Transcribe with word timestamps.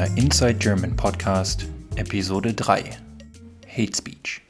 der 0.00 0.16
Inside 0.16 0.54
German 0.54 0.96
Podcast, 0.96 1.66
Episode 1.96 2.54
3 2.54 2.84
Hate 3.68 3.94
Speech. 3.94 4.40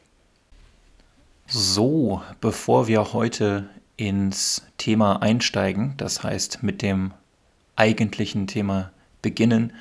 So, 1.49 2.23
bevor 2.41 2.87
wir 2.87 3.13
heute 3.13 3.69
ins 3.97 4.63
Thema 4.79 5.21
einsteigen, 5.23 5.95
das 5.97 6.23
heißt 6.23 6.63
mit 6.63 6.83
dem 6.83 7.11
eigentlichen 7.75 8.47
Thema 8.47 8.93
beginnen, 9.23 9.73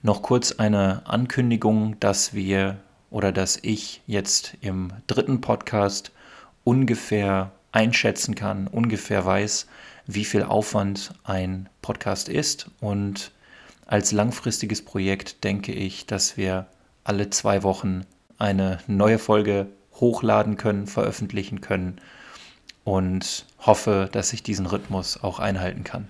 noch 0.00 0.22
kurz 0.22 0.52
eine 0.52 1.02
Ankündigung, 1.06 1.98
dass 1.98 2.32
wir 2.32 2.76
oder 3.10 3.32
dass 3.32 3.58
ich 3.60 4.02
jetzt 4.06 4.54
im 4.60 4.92
dritten 5.08 5.40
Podcast 5.40 6.12
ungefähr 6.62 7.50
einschätzen 7.72 8.36
kann, 8.36 8.68
ungefähr 8.68 9.24
weiß, 9.24 9.66
wie 10.06 10.24
viel 10.24 10.44
Aufwand 10.44 11.14
ein 11.24 11.68
Podcast 11.82 12.28
ist. 12.28 12.70
Und 12.78 13.32
als 13.86 14.12
langfristiges 14.12 14.84
Projekt 14.84 15.44
denke 15.44 15.72
ich, 15.72 16.06
dass 16.06 16.36
wir 16.36 16.66
alle 17.04 17.30
zwei 17.30 17.62
Wochen 17.62 18.04
eine 18.36 18.78
neue 18.88 19.18
Folge 19.18 19.68
hochladen 19.94 20.56
können, 20.56 20.86
veröffentlichen 20.86 21.60
können 21.60 22.00
und 22.84 23.46
hoffe, 23.58 24.08
dass 24.10 24.32
ich 24.32 24.42
diesen 24.42 24.66
Rhythmus 24.66 25.22
auch 25.22 25.38
einhalten 25.38 25.84
kann. 25.84 26.08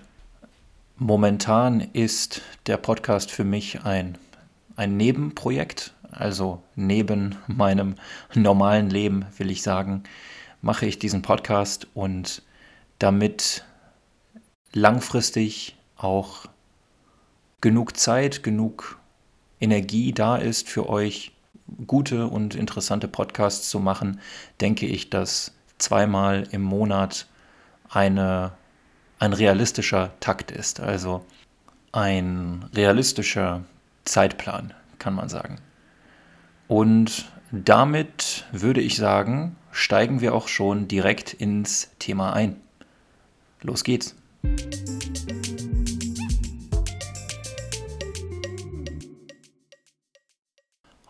Momentan 0.97 1.81
ist 1.81 2.41
der 2.65 2.77
Podcast 2.77 3.31
für 3.31 3.43
mich 3.43 3.83
ein, 3.85 4.17
ein 4.75 4.97
Nebenprojekt, 4.97 5.93
also 6.11 6.63
neben 6.75 7.35
meinem 7.47 7.95
normalen 8.33 8.89
Leben 8.89 9.25
will 9.37 9.51
ich 9.51 9.61
sagen, 9.61 10.03
mache 10.61 10.87
ich 10.87 10.97
diesen 10.97 11.21
Podcast 11.21 11.87
und 11.93 12.41
damit 12.97 13.63
langfristig 14.73 15.77
auch 15.95 16.47
genug 17.61 17.97
Zeit, 17.97 18.43
genug 18.43 18.99
Energie 19.59 20.13
da 20.13 20.37
ist 20.37 20.69
für 20.69 20.87
euch, 20.89 21.31
gute 21.85 22.27
und 22.27 22.55
interessante 22.55 23.07
Podcasts 23.07 23.69
zu 23.69 23.79
machen, 23.79 24.19
denke 24.61 24.85
ich, 24.85 25.09
dass 25.09 25.53
zweimal 25.77 26.47
im 26.51 26.61
Monat 26.61 27.27
eine, 27.89 28.53
ein 29.19 29.33
realistischer 29.33 30.11
Takt 30.19 30.51
ist. 30.51 30.79
Also 30.79 31.25
ein 31.91 32.69
realistischer 32.73 33.63
Zeitplan, 34.05 34.73
kann 34.99 35.13
man 35.13 35.29
sagen. 35.29 35.59
Und 36.67 37.31
damit 37.51 38.45
würde 38.51 38.81
ich 38.81 38.97
sagen, 38.97 39.55
steigen 39.71 40.21
wir 40.21 40.33
auch 40.33 40.47
schon 40.47 40.87
direkt 40.87 41.33
ins 41.33 41.89
Thema 41.99 42.33
ein. 42.33 42.57
Los 43.61 43.83
geht's. 43.83 44.15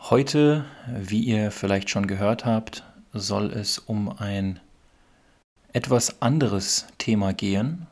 Heute, 0.09 0.63
wie 0.87 1.19
ihr 1.19 1.51
vielleicht 1.51 1.89
schon 1.89 2.07
gehört 2.07 2.45
habt, 2.45 2.85
soll 3.11 3.51
es 3.51 3.77
um 3.77 4.07
ein 4.17 4.61
etwas 5.73 6.21
anderes 6.21 6.87
Thema 6.97 7.33
gehen. 7.33 7.87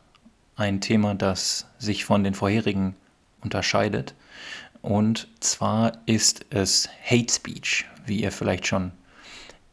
Ein 0.56 0.80
Thema, 0.80 1.14
das 1.14 1.68
sich 1.78 2.06
von 2.06 2.24
den 2.24 2.34
vorherigen 2.34 2.96
unterscheidet. 3.42 4.16
Und 4.82 5.28
zwar 5.42 5.92
ist 6.06 6.46
es 6.52 6.88
Hate 7.04 7.34
Speech, 7.34 7.86
wie 8.06 8.22
ihr 8.22 8.32
vielleicht 8.32 8.66
schon 8.66 8.94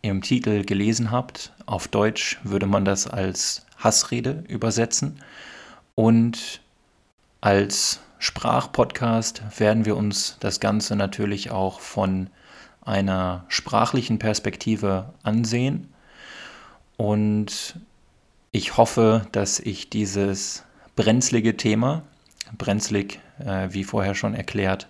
im 0.01 0.21
Titel 0.21 0.65
gelesen 0.65 1.13
habt. 1.13 1.53
Auf 1.67 1.87
Deutsch 1.87 2.41
würde 2.43 2.67
man 2.67 2.85
das 2.85 3.07
als 3.07 3.65
Hassrede 3.79 4.43
übersetzen. 4.49 5.23
Und 5.95 6.61
als 7.41 8.01
Sprachpodcast 8.23 9.43
werden 9.59 9.85
wir 9.85 9.97
uns 9.97 10.37
das 10.39 10.61
Ganze 10.61 10.95
natürlich 10.95 11.51
auch 11.51 11.81
von 11.81 12.31
einer 12.81 13.45
sprachlichen 13.49 14.21
Perspektive 14.21 15.13
ansehen. 15.25 15.93
Und 16.97 17.81
ich 18.53 18.77
hoffe, 18.77 19.27
dass 19.33 19.59
ich 19.59 19.91
dieses 19.91 20.63
brenzlige 20.95 21.57
Thema, 21.57 22.05
brenzlig, 22.57 23.19
äh, 23.41 23.67
wie 23.71 23.83
vorher 23.83 24.15
schon 24.15 24.37
erklärt, 24.37 24.87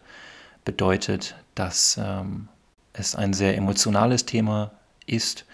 bedeutet, 0.66 1.34
dass 1.54 1.98
ähm, 1.98 2.48
es 2.92 3.14
ein 3.14 3.32
sehr 3.32 3.56
emotionales 3.56 4.26
Thema 4.26 4.72
ist, 5.06 5.46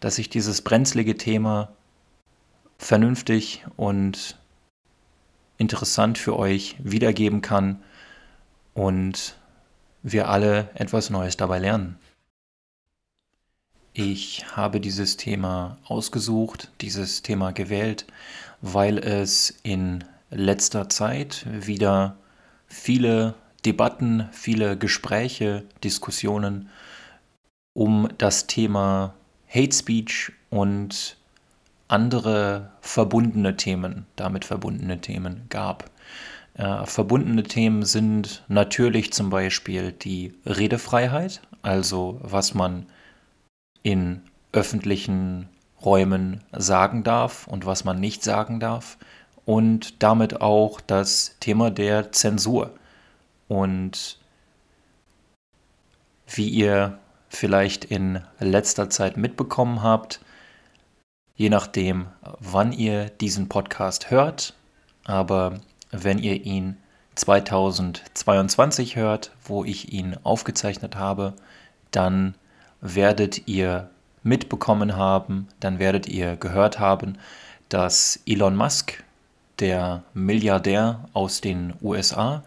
dass 0.00 0.18
ich 0.18 0.30
dieses 0.30 0.62
brenzlige 0.62 1.16
Thema 1.16 1.68
vernünftig 2.76 3.64
und 3.76 4.36
interessant 5.60 6.16
für 6.16 6.38
euch 6.38 6.74
wiedergeben 6.78 7.42
kann 7.42 7.82
und 8.72 9.36
wir 10.02 10.28
alle 10.28 10.70
etwas 10.74 11.10
Neues 11.10 11.36
dabei 11.36 11.58
lernen. 11.58 11.98
Ich 13.92 14.56
habe 14.56 14.80
dieses 14.80 15.18
Thema 15.18 15.76
ausgesucht, 15.84 16.70
dieses 16.80 17.20
Thema 17.20 17.52
gewählt, 17.52 18.06
weil 18.62 18.96
es 18.98 19.58
in 19.62 20.04
letzter 20.30 20.88
Zeit 20.88 21.44
wieder 21.50 22.16
viele 22.66 23.34
Debatten, 23.66 24.28
viele 24.32 24.78
Gespräche, 24.78 25.64
Diskussionen 25.84 26.70
um 27.74 28.08
das 28.16 28.46
Thema 28.46 29.14
Hate 29.48 29.74
Speech 29.74 30.32
und 30.48 31.16
andere 31.90 32.70
verbundene 32.80 33.56
Themen, 33.56 34.06
damit 34.16 34.44
verbundene 34.44 35.00
Themen 35.00 35.46
gab. 35.48 35.90
Äh, 36.54 36.86
verbundene 36.86 37.42
Themen 37.42 37.84
sind 37.84 38.44
natürlich 38.48 39.12
zum 39.12 39.30
Beispiel 39.30 39.92
die 39.92 40.34
Redefreiheit, 40.46 41.42
also 41.62 42.20
was 42.22 42.54
man 42.54 42.86
in 43.82 44.22
öffentlichen 44.52 45.48
Räumen 45.84 46.42
sagen 46.52 47.02
darf 47.02 47.46
und 47.46 47.66
was 47.66 47.84
man 47.84 47.98
nicht 47.98 48.22
sagen 48.22 48.60
darf 48.60 48.98
und 49.44 50.02
damit 50.02 50.40
auch 50.40 50.80
das 50.80 51.36
Thema 51.40 51.70
der 51.70 52.12
Zensur. 52.12 52.74
Und 53.48 54.18
wie 56.28 56.48
ihr 56.48 56.98
vielleicht 57.28 57.84
in 57.84 58.20
letzter 58.38 58.90
Zeit 58.90 59.16
mitbekommen 59.16 59.82
habt, 59.82 60.20
je 61.40 61.48
nachdem, 61.48 62.06
wann 62.38 62.70
ihr 62.70 63.06
diesen 63.08 63.48
Podcast 63.48 64.10
hört, 64.10 64.52
aber 65.06 65.54
wenn 65.90 66.18
ihr 66.18 66.44
ihn 66.44 66.76
2022 67.14 68.96
hört, 68.96 69.30
wo 69.44 69.64
ich 69.64 69.90
ihn 69.90 70.18
aufgezeichnet 70.22 70.96
habe, 70.96 71.32
dann 71.92 72.34
werdet 72.82 73.48
ihr 73.48 73.88
mitbekommen 74.22 74.96
haben, 74.96 75.48
dann 75.60 75.78
werdet 75.78 76.10
ihr 76.10 76.36
gehört 76.36 76.78
haben, 76.78 77.16
dass 77.70 78.20
Elon 78.26 78.54
Musk, 78.54 79.02
der 79.60 80.02
Milliardär 80.12 81.08
aus 81.14 81.40
den 81.40 81.72
USA, 81.80 82.44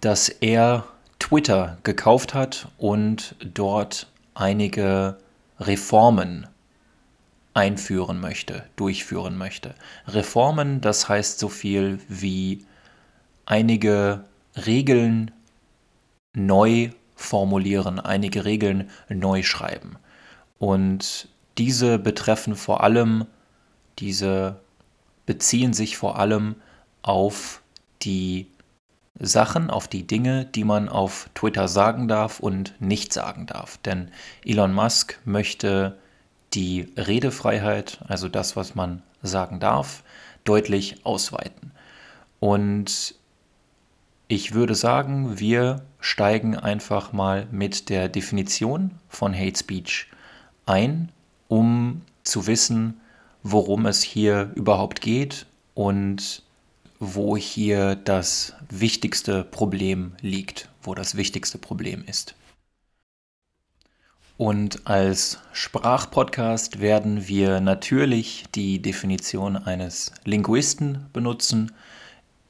dass 0.00 0.28
er 0.28 0.82
Twitter 1.20 1.78
gekauft 1.84 2.34
hat 2.34 2.66
und 2.78 3.36
dort 3.44 4.08
einige 4.34 5.18
Reformen 5.60 6.48
einführen 7.54 8.20
möchte, 8.20 8.64
durchführen 8.76 9.38
möchte. 9.38 9.74
Reformen, 10.08 10.80
das 10.80 11.08
heißt 11.08 11.38
so 11.38 11.48
viel 11.48 12.00
wie 12.08 12.66
einige 13.46 14.24
Regeln 14.66 15.30
neu 16.34 16.90
formulieren, 17.14 18.00
einige 18.00 18.44
Regeln 18.44 18.90
neu 19.08 19.42
schreiben. 19.42 19.96
Und 20.58 21.28
diese 21.56 21.98
betreffen 21.98 22.56
vor 22.56 22.82
allem, 22.82 23.26
diese 24.00 24.60
beziehen 25.26 25.72
sich 25.72 25.96
vor 25.96 26.18
allem 26.18 26.56
auf 27.02 27.62
die 28.02 28.48
Sachen, 29.18 29.70
auf 29.70 29.86
die 29.86 30.06
Dinge, 30.06 30.44
die 30.44 30.64
man 30.64 30.88
auf 30.88 31.30
Twitter 31.34 31.68
sagen 31.68 32.08
darf 32.08 32.40
und 32.40 32.74
nicht 32.80 33.12
sagen 33.12 33.46
darf. 33.46 33.78
Denn 33.78 34.10
Elon 34.44 34.74
Musk 34.74 35.20
möchte 35.24 35.96
die 36.54 36.88
Redefreiheit, 36.96 37.98
also 38.06 38.28
das, 38.28 38.56
was 38.56 38.74
man 38.74 39.02
sagen 39.22 39.60
darf, 39.60 40.02
deutlich 40.44 41.04
ausweiten. 41.04 41.72
Und 42.40 43.14
ich 44.28 44.54
würde 44.54 44.74
sagen, 44.74 45.38
wir 45.38 45.82
steigen 46.00 46.56
einfach 46.56 47.12
mal 47.12 47.46
mit 47.50 47.88
der 47.88 48.08
Definition 48.08 48.92
von 49.08 49.34
Hate 49.34 49.58
Speech 49.58 50.08
ein, 50.66 51.10
um 51.48 52.02
zu 52.22 52.46
wissen, 52.46 53.00
worum 53.42 53.86
es 53.86 54.02
hier 54.02 54.50
überhaupt 54.54 55.00
geht 55.00 55.46
und 55.74 56.42
wo 56.98 57.36
hier 57.36 57.96
das 57.96 58.54
wichtigste 58.70 59.44
Problem 59.44 60.12
liegt, 60.20 60.68
wo 60.82 60.94
das 60.94 61.16
wichtigste 61.16 61.58
Problem 61.58 62.02
ist. 62.06 62.34
Und 64.36 64.88
als 64.88 65.38
Sprachpodcast 65.52 66.80
werden 66.80 67.28
wir 67.28 67.60
natürlich 67.60 68.44
die 68.52 68.82
Definition 68.82 69.56
eines 69.56 70.10
Linguisten 70.24 71.06
benutzen. 71.12 71.70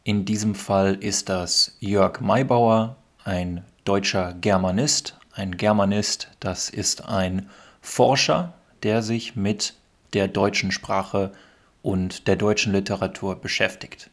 In 0.02 0.24
diesem 0.24 0.54
Fall 0.54 0.94
ist 0.94 1.28
das 1.28 1.76
Jörg 1.80 2.20
Maybauer 2.20 2.96
ein 3.22 3.64
deutscher 3.84 4.32
Germanist. 4.32 5.18
Ein 5.32 5.58
Germanist, 5.58 6.30
das 6.40 6.70
ist 6.70 7.06
ein 7.06 7.50
Forscher, 7.82 8.54
der 8.82 9.02
sich 9.02 9.36
mit 9.36 9.74
der 10.14 10.28
deutschen 10.28 10.70
Sprache 10.72 11.32
und 11.82 12.28
der 12.28 12.36
deutschen 12.36 12.72
Literatur 12.72 13.36
beschäftigt. 13.36 14.08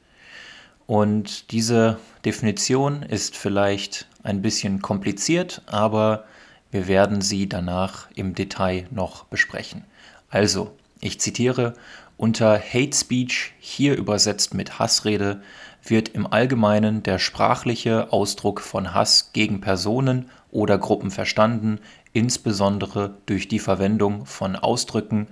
Und 0.87 1.51
diese 1.51 1.99
Definition 2.25 3.03
ist 3.03 3.37
vielleicht 3.37 4.07
ein 4.23 4.41
bisschen 4.41 4.81
kompliziert, 4.81 5.61
aber 5.67 6.25
wir 6.71 6.87
werden 6.87 7.21
sie 7.21 7.47
danach 7.47 8.07
im 8.15 8.33
Detail 8.33 8.87
noch 8.91 9.25
besprechen. 9.25 9.83
Also, 10.29 10.71
ich 11.01 11.19
zitiere, 11.19 11.73
unter 12.17 12.59
Hate 12.59 12.95
Speech, 12.95 13.53
hier 13.59 13.97
übersetzt 13.97 14.53
mit 14.53 14.79
Hassrede, 14.79 15.41
wird 15.83 16.09
im 16.09 16.27
Allgemeinen 16.27 17.03
der 17.03 17.19
sprachliche 17.19 18.13
Ausdruck 18.13 18.61
von 18.61 18.93
Hass 18.93 19.31
gegen 19.33 19.61
Personen 19.61 20.29
oder 20.51 20.77
Gruppen 20.77 21.11
verstanden, 21.11 21.79
insbesondere 22.13 23.15
durch 23.25 23.47
die 23.47 23.59
Verwendung 23.59 24.25
von 24.25 24.55
Ausdrücken, 24.55 25.27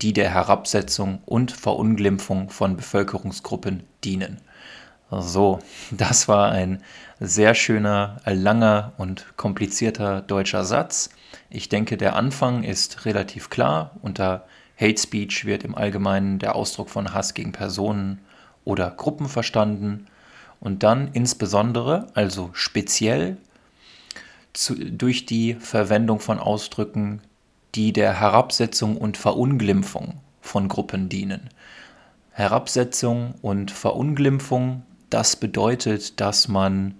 die 0.00 0.12
der 0.12 0.30
Herabsetzung 0.30 1.20
und 1.26 1.50
Verunglimpfung 1.50 2.50
von 2.50 2.76
Bevölkerungsgruppen 2.76 3.82
dienen. 4.04 4.40
So, 5.10 5.60
das 5.90 6.28
war 6.28 6.52
ein 6.52 6.82
sehr 7.18 7.54
schöner, 7.54 8.20
langer 8.26 8.92
und 8.98 9.36
komplizierter 9.36 10.20
deutscher 10.20 10.64
Satz. 10.64 11.10
Ich 11.50 11.68
denke, 11.68 11.96
der 11.96 12.14
Anfang 12.14 12.62
ist 12.62 13.06
relativ 13.06 13.48
klar. 13.48 13.92
Unter 14.02 14.46
Hate 14.78 15.00
Speech 15.00 15.46
wird 15.46 15.64
im 15.64 15.74
Allgemeinen 15.74 16.38
der 16.38 16.54
Ausdruck 16.54 16.90
von 16.90 17.14
Hass 17.14 17.34
gegen 17.34 17.52
Personen 17.52 18.20
oder 18.64 18.90
Gruppen 18.90 19.28
verstanden 19.28 20.06
und 20.60 20.82
dann 20.82 21.08
insbesondere, 21.12 22.08
also 22.14 22.50
speziell, 22.52 23.38
zu, 24.52 24.74
durch 24.74 25.24
die 25.24 25.54
Verwendung 25.54 26.20
von 26.20 26.38
Ausdrücken, 26.38 27.22
die 27.74 27.92
der 27.92 28.20
Herabsetzung 28.20 28.96
und 28.96 29.16
Verunglimpfung 29.16 30.20
von 30.40 30.68
Gruppen 30.68 31.08
dienen. 31.08 31.48
Herabsetzung 32.32 33.34
und 33.42 33.70
Verunglimpfung, 33.70 34.82
das 35.10 35.36
bedeutet, 35.36 36.20
dass 36.20 36.48
man 36.48 36.94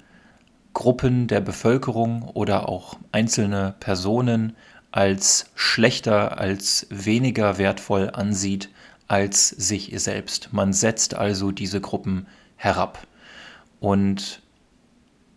Gruppen 0.75 1.26
der 1.26 1.40
Bevölkerung 1.40 2.22
oder 2.22 2.69
auch 2.69 2.99
einzelne 3.12 3.75
Personen 3.81 4.56
als 4.93 5.50
schlechter, 5.55 6.38
als 6.38 6.87
weniger 6.90 7.58
wertvoll 7.58 8.10
ansieht 8.10 8.70
als 9.08 9.49
sich 9.49 9.90
selbst. 9.96 10.50
Man 10.52 10.72
setzt 10.72 11.14
also 11.14 11.50
diese 11.50 11.81
Gruppen 11.81 12.26
herab. 12.56 13.06
Und 13.81 14.43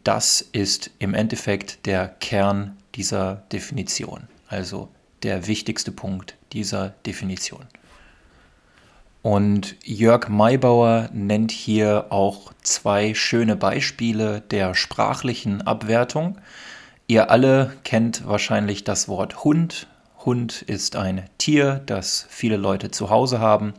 das 0.04 0.42
ist 0.42 0.92
im 1.00 1.14
Endeffekt 1.14 1.86
der 1.86 2.08
Kern 2.08 2.78
dieser 2.96 3.44
Definition, 3.52 4.28
also 4.48 4.90
der 5.24 5.48
wichtigste 5.48 5.92
Punkt 5.92 6.36
dieser 6.52 6.90
Definition. 7.06 7.66
Und 9.22 9.76
Jörg 9.84 10.30
Maybauer 10.30 11.10
nennt 11.14 11.52
hier 11.52 12.08
auch 12.10 12.54
zwei 12.64 13.14
schöne 13.14 13.56
Beispiele 13.56 14.42
der 14.42 14.74
sprachlichen 14.74 15.62
Abwertung. 15.62 16.40
Ihr 17.08 17.30
alle 17.30 17.74
kennt 17.84 18.26
wahrscheinlich 18.28 18.84
das 18.84 19.08
Wort 19.08 19.44
Hund. 19.44 19.88
Hund 20.26 20.64
ist 20.64 20.96
ein 20.96 21.30
Tier, 21.38 21.82
das 21.86 22.26
viele 22.30 22.58
Leute 22.58 22.90
zu 22.90 23.12
Hause 23.12 23.40
haben. 23.40 23.74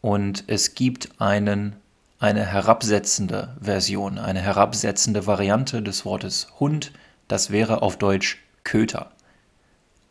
Und 0.00 0.44
es 0.46 0.74
gibt 0.74 1.20
einen, 1.20 1.76
eine 2.18 2.46
herabsetzende 2.46 3.54
Version, 3.60 4.18
eine 4.18 4.40
herabsetzende 4.40 5.26
Variante 5.26 5.82
des 5.82 6.06
Wortes 6.06 6.48
Hund. 6.60 6.92
Das 7.28 7.50
wäre 7.50 7.82
auf 7.82 7.98
Deutsch 7.98 8.38
Köter. 8.64 9.10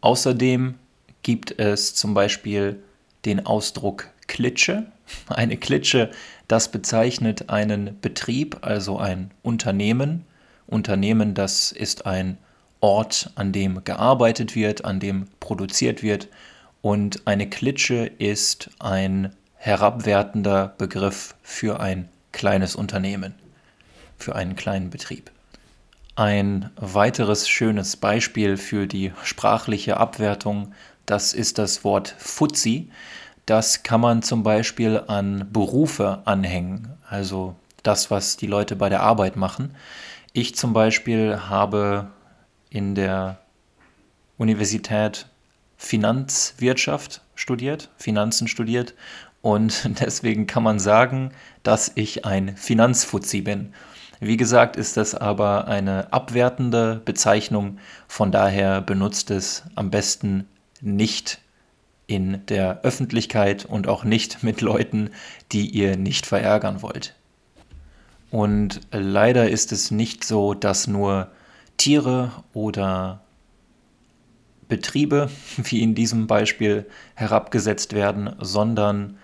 Außerdem 0.02 0.76
gibt 1.24 1.60
es 1.60 1.96
zum 1.96 2.14
Beispiel 2.14 2.84
den 3.26 3.46
Ausdruck 3.46 4.11
Klitsche. 4.32 4.86
Eine 5.28 5.58
Klitsche, 5.58 6.10
das 6.48 6.72
bezeichnet 6.72 7.50
einen 7.50 8.00
Betrieb, 8.00 8.60
also 8.62 8.98
ein 8.98 9.32
Unternehmen, 9.44 10.26
Unternehmen, 10.68 11.34
das 11.34 11.74
ist 11.74 12.06
ein 12.06 12.38
Ort, 12.80 13.32
an 13.36 13.52
dem 13.52 13.84
gearbeitet 13.84 14.56
wird, 14.56 14.86
an 14.86 15.02
dem 15.02 15.28
produziert 15.42 16.02
wird. 16.02 16.30
Und 16.82 17.28
eine 17.28 17.50
Klitsche 17.50 18.10
ist 18.20 18.70
ein 18.80 19.36
herabwertender 19.56 20.76
Begriff 20.78 21.36
für 21.44 21.82
ein 21.82 22.08
kleines 22.32 22.74
Unternehmen, 22.74 23.36
für 24.18 24.34
einen 24.34 24.56
kleinen 24.56 24.92
Betrieb. 24.92 25.30
Ein 26.16 26.70
weiteres 26.78 27.50
schönes 27.50 27.98
Beispiel 27.98 28.56
für 28.56 28.88
die 28.88 29.12
sprachliche 29.24 29.98
Abwertung, 29.98 30.74
das 31.06 31.34
ist 31.34 31.58
das 31.58 31.84
Wort 31.84 32.16
Fuzzi. 32.18 32.90
Das 33.52 33.84
kann 33.84 34.00
man 34.00 34.22
zum 34.22 34.44
Beispiel 34.44 35.04
an 35.08 35.50
Berufe 35.52 36.22
anhängen, 36.24 36.88
also 37.10 37.58
das, 37.84 38.10
was 38.10 38.38
die 38.38 38.48
Leute 38.48 38.78
bei 38.78 38.88
der 38.88 39.02
Arbeit 39.02 39.36
machen. 39.36 39.76
Ich 40.32 40.56
zum 40.56 40.72
Beispiel 40.72 41.38
habe 41.50 42.12
in 42.70 42.96
der 42.96 43.40
Universität 44.38 45.26
Finanzwirtschaft 45.76 47.20
studiert, 47.36 47.90
Finanzen 47.98 48.48
studiert 48.48 48.94
und 49.42 50.00
deswegen 50.00 50.48
kann 50.48 50.64
man 50.64 50.80
sagen, 50.80 51.34
dass 51.62 51.92
ich 51.96 52.24
ein 52.24 52.56
Finanzfuzzi 52.56 53.42
bin. 53.42 53.74
Wie 54.22 54.38
gesagt, 54.38 54.78
ist 54.78 54.96
das 54.96 55.14
aber 55.14 55.68
eine 55.68 56.14
abwertende 56.14 57.02
Bezeichnung, 57.04 57.80
von 58.08 58.32
daher 58.32 58.80
benutzt 58.80 59.30
es 59.30 59.64
am 59.76 59.90
besten 59.92 60.48
nicht 60.80 61.42
in 62.12 62.46
der 62.48 62.82
Öffentlichkeit 62.82 63.64
und 63.64 63.88
auch 63.88 64.04
nicht 64.04 64.44
mit 64.44 64.60
Leuten, 64.60 65.12
die 65.54 65.70
ihr 65.70 65.96
nicht 65.96 66.26
verärgern 66.26 66.82
wollt. 66.82 67.16
Und 68.32 68.82
leider 68.92 69.50
ist 69.50 69.72
es 69.72 69.92
nicht 69.92 70.26
so, 70.26 70.54
dass 70.54 70.88
nur 70.88 71.32
Tiere 71.78 72.32
oder 72.54 73.22
Betriebe, 74.68 75.30
wie 75.58 75.82
in 75.82 75.96
diesem 75.96 76.28
Beispiel, 76.28 76.86
herabgesetzt 77.16 77.94
werden, 77.94 78.36
sondern 78.40 79.18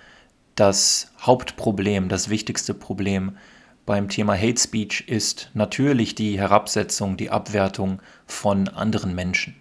das 0.56 1.12
Hauptproblem, 1.22 2.08
das 2.08 2.30
wichtigste 2.30 2.74
Problem 2.74 3.38
beim 3.86 4.08
Thema 4.08 4.34
Hate 4.36 4.60
Speech 4.60 5.06
ist 5.08 5.52
natürlich 5.54 6.16
die 6.16 6.40
Herabsetzung, 6.40 7.18
die 7.18 7.30
Abwertung 7.32 8.02
von 8.26 8.70
anderen 8.70 9.14
Menschen. 9.14 9.56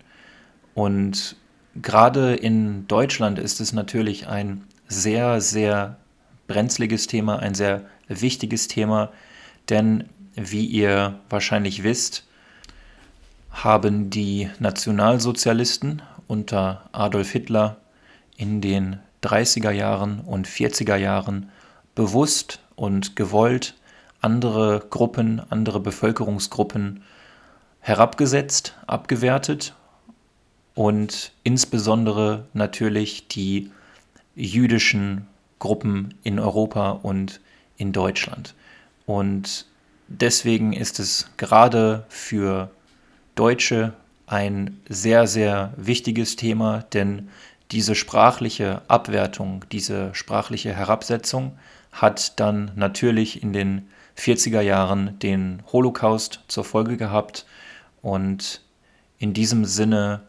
Und 0.75 1.37
gerade 1.83 2.35
in 2.35 2.87
Deutschland 2.89 3.39
ist 3.39 3.61
es 3.61 3.73
natürlich 3.73 4.29
ein 4.29 4.65
sehr, 4.89 5.41
sehr 5.41 5.97
brenzliges 6.47 7.07
Thema, 7.07 7.39
ein 7.39 7.55
sehr 7.55 7.83
wichtiges 8.09 8.69
Thema, 8.69 9.11
denn 9.69 10.05
wie 10.35 10.65
ihr 10.67 11.19
wahrscheinlich 11.29 11.83
wisst, 11.83 12.25
haben 13.51 14.11
die 14.11 14.51
Nationalsozialisten 14.59 16.03
unter 16.29 16.89
Adolf 16.93 17.31
Hitler 17.31 17.79
in 18.37 18.61
den 18.61 19.01
30er 19.23 19.71
Jahren 19.71 20.21
und 20.21 20.47
40er 20.47 20.97
Jahren 20.97 21.51
bewusst 21.95 22.61
und 22.75 23.17
gewollt 23.17 23.75
andere 24.21 24.85
Gruppen, 24.91 25.41
andere 25.51 25.81
Bevölkerungsgruppen 25.81 27.03
herabgesetzt, 27.81 28.75
abgewertet 28.87 29.75
und 30.77 31.33
insbesondere 31.43 32.45
natürlich 32.53 33.27
die 33.27 33.73
jüdischen 34.37 35.27
Gruppen 35.59 36.15
in 36.23 36.39
Europa 36.39 36.91
und 36.91 37.41
in 37.79 37.93
Deutschland. 37.93 38.55
Und 39.07 39.67
deswegen 40.07 40.75
ist 40.75 41.01
es 41.01 41.31
gerade 41.39 42.05
für 42.09 42.71
Deutsche 43.35 43.95
ein 44.27 44.79
sehr, 44.89 45.27
sehr 45.27 45.73
wichtiges 45.77 46.37
Thema, 46.37 46.85
denn 46.93 47.31
diese 47.71 47.95
sprachliche 47.95 48.83
Abwertung, 48.87 49.65
diese 49.73 50.15
sprachliche 50.15 50.75
Herabsetzung 50.75 51.59
hat 51.91 52.39
dann 52.39 52.73
natürlich 52.77 53.43
in 53.43 53.55
den 53.55 53.89
40er 54.19 54.61
Jahren 54.61 55.19
den 55.21 55.63
Holocaust 55.73 56.41
zur 56.49 56.65
Folge 56.65 56.99
gehabt 56.99 57.47
und 58.03 58.61
in 59.19 59.33
diesem 59.33 59.65
Sinne 59.65 60.21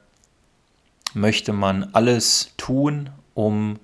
möchte 1.18 1.52
man 1.52 1.90
alles 1.94 2.54
tun, 2.58 3.10
um 3.34 3.80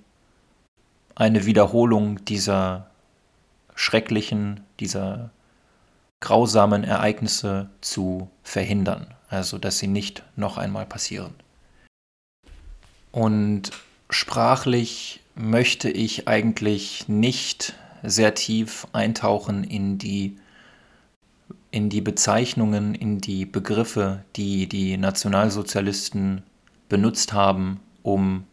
eine 1.16 1.46
Wiederholung 1.46 2.24
dieser 2.26 2.90
schrecklichen, 3.76 4.62
dieser 4.80 5.32
grausamen 6.22 6.84
Ereignisse 6.84 7.70
zu 7.82 8.30
verhindern, 8.44 9.08
also 9.30 9.58
dass 9.58 9.80
sie 9.80 9.88
nicht 9.88 10.24
noch 10.36 10.58
einmal 10.58 10.86
passieren. 10.86 11.34
Und 13.12 13.72
sprachlich 14.10 15.20
möchte 15.36 15.90
ich 15.90 16.28
eigentlich 16.28 17.08
nicht 17.08 17.74
sehr 18.04 18.36
tief 18.36 18.88
eintauchen 18.94 19.64
in 19.64 19.98
die 19.98 20.38
in 21.72 21.90
die 21.90 22.02
Bezeichnungen, 22.02 22.94
in 22.94 23.20
die 23.20 23.48
Begriffe, 23.48 24.24
die 24.36 24.70
die 24.70 24.96
Nationalsozialisten 24.96 26.44
benutzt 26.94 27.34
haben, 27.34 27.80
um 28.04 28.46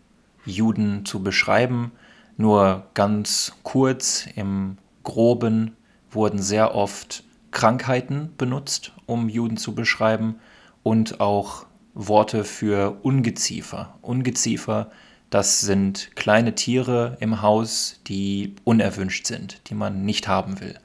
Juden 0.47 1.05
zu 1.05 1.23
beschreiben. 1.23 1.93
Nur 2.39 2.87
ganz 2.95 3.53
kurz 3.65 4.27
im 4.35 4.79
groben 5.03 5.77
wurden 6.11 6.39
sehr 6.39 6.75
oft 6.75 7.23
Krankheiten 7.51 8.31
benutzt, 8.39 8.93
um 9.05 9.29
Juden 9.29 9.59
zu 9.59 9.75
beschreiben 9.75 10.37
und 10.83 11.21
auch 11.21 11.67
Worte 11.93 12.45
für 12.45 12.97
Ungeziefer. 13.03 13.99
Ungeziefer, 14.01 14.91
das 15.29 15.61
sind 15.61 16.17
kleine 16.17 16.55
Tiere 16.55 17.19
im 17.21 17.43
Haus, 17.43 18.01
die 18.07 18.55
unerwünscht 18.65 19.27
sind, 19.27 19.61
die 19.69 19.75
man 19.75 20.07
nicht 20.07 20.29
haben 20.29 20.61
will. 20.61 20.79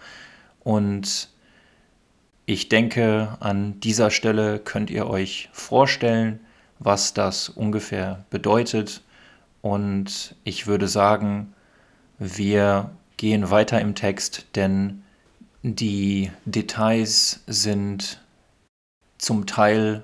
Und 0.59 1.29
ich 2.45 2.67
denke, 2.67 3.37
an 3.39 3.79
dieser 3.79 4.11
Stelle 4.11 4.59
könnt 4.59 4.89
ihr 4.89 5.07
euch 5.07 5.47
vorstellen, 5.53 6.41
was 6.79 7.13
das 7.13 7.49
ungefähr 7.49 8.25
bedeutet. 8.29 9.01
Und 9.61 10.35
ich 10.43 10.67
würde 10.67 10.87
sagen, 10.87 11.53
wir 12.19 12.91
gehen 13.17 13.49
weiter 13.49 13.81
im 13.81 13.95
Text, 13.95 14.45
denn 14.55 15.03
die 15.63 16.31
Details 16.45 17.41
sind 17.47 18.21
zum 19.17 19.47
Teil 19.47 20.03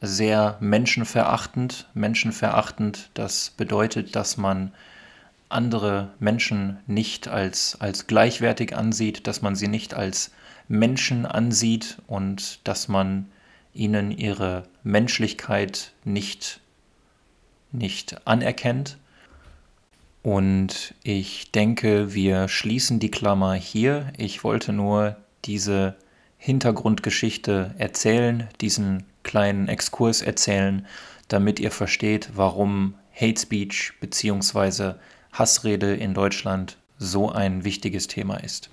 sehr 0.00 0.56
menschenverachtend. 0.60 1.88
Menschenverachtend, 1.94 3.10
das 3.14 3.50
bedeutet, 3.50 4.16
dass 4.16 4.36
man 4.36 4.72
andere 5.48 6.10
Menschen 6.18 6.78
nicht 6.86 7.28
als, 7.28 7.80
als 7.80 8.06
gleichwertig 8.06 8.76
ansieht, 8.76 9.26
dass 9.26 9.42
man 9.42 9.56
sie 9.56 9.68
nicht 9.68 9.94
als 9.94 10.30
Menschen 10.68 11.24
ansieht 11.24 11.98
und 12.06 12.66
dass 12.66 12.88
man 12.88 13.26
ihnen 13.78 14.10
ihre 14.10 14.64
Menschlichkeit 14.82 15.92
nicht, 16.04 16.60
nicht 17.72 18.26
anerkennt. 18.26 18.98
Und 20.22 20.94
ich 21.02 21.52
denke, 21.52 22.12
wir 22.12 22.48
schließen 22.48 22.98
die 22.98 23.10
Klammer 23.10 23.54
hier. 23.54 24.12
Ich 24.16 24.44
wollte 24.44 24.72
nur 24.72 25.16
diese 25.44 25.96
Hintergrundgeschichte 26.36 27.74
erzählen, 27.78 28.48
diesen 28.60 29.04
kleinen 29.22 29.68
Exkurs 29.68 30.22
erzählen, 30.22 30.86
damit 31.28 31.60
ihr 31.60 31.70
versteht, 31.70 32.30
warum 32.34 32.94
Hate 33.14 33.40
Speech 33.40 33.94
bzw. 34.00 34.94
Hassrede 35.32 35.94
in 35.94 36.14
Deutschland 36.14 36.78
so 36.98 37.30
ein 37.30 37.64
wichtiges 37.64 38.08
Thema 38.08 38.36
ist. 38.38 38.70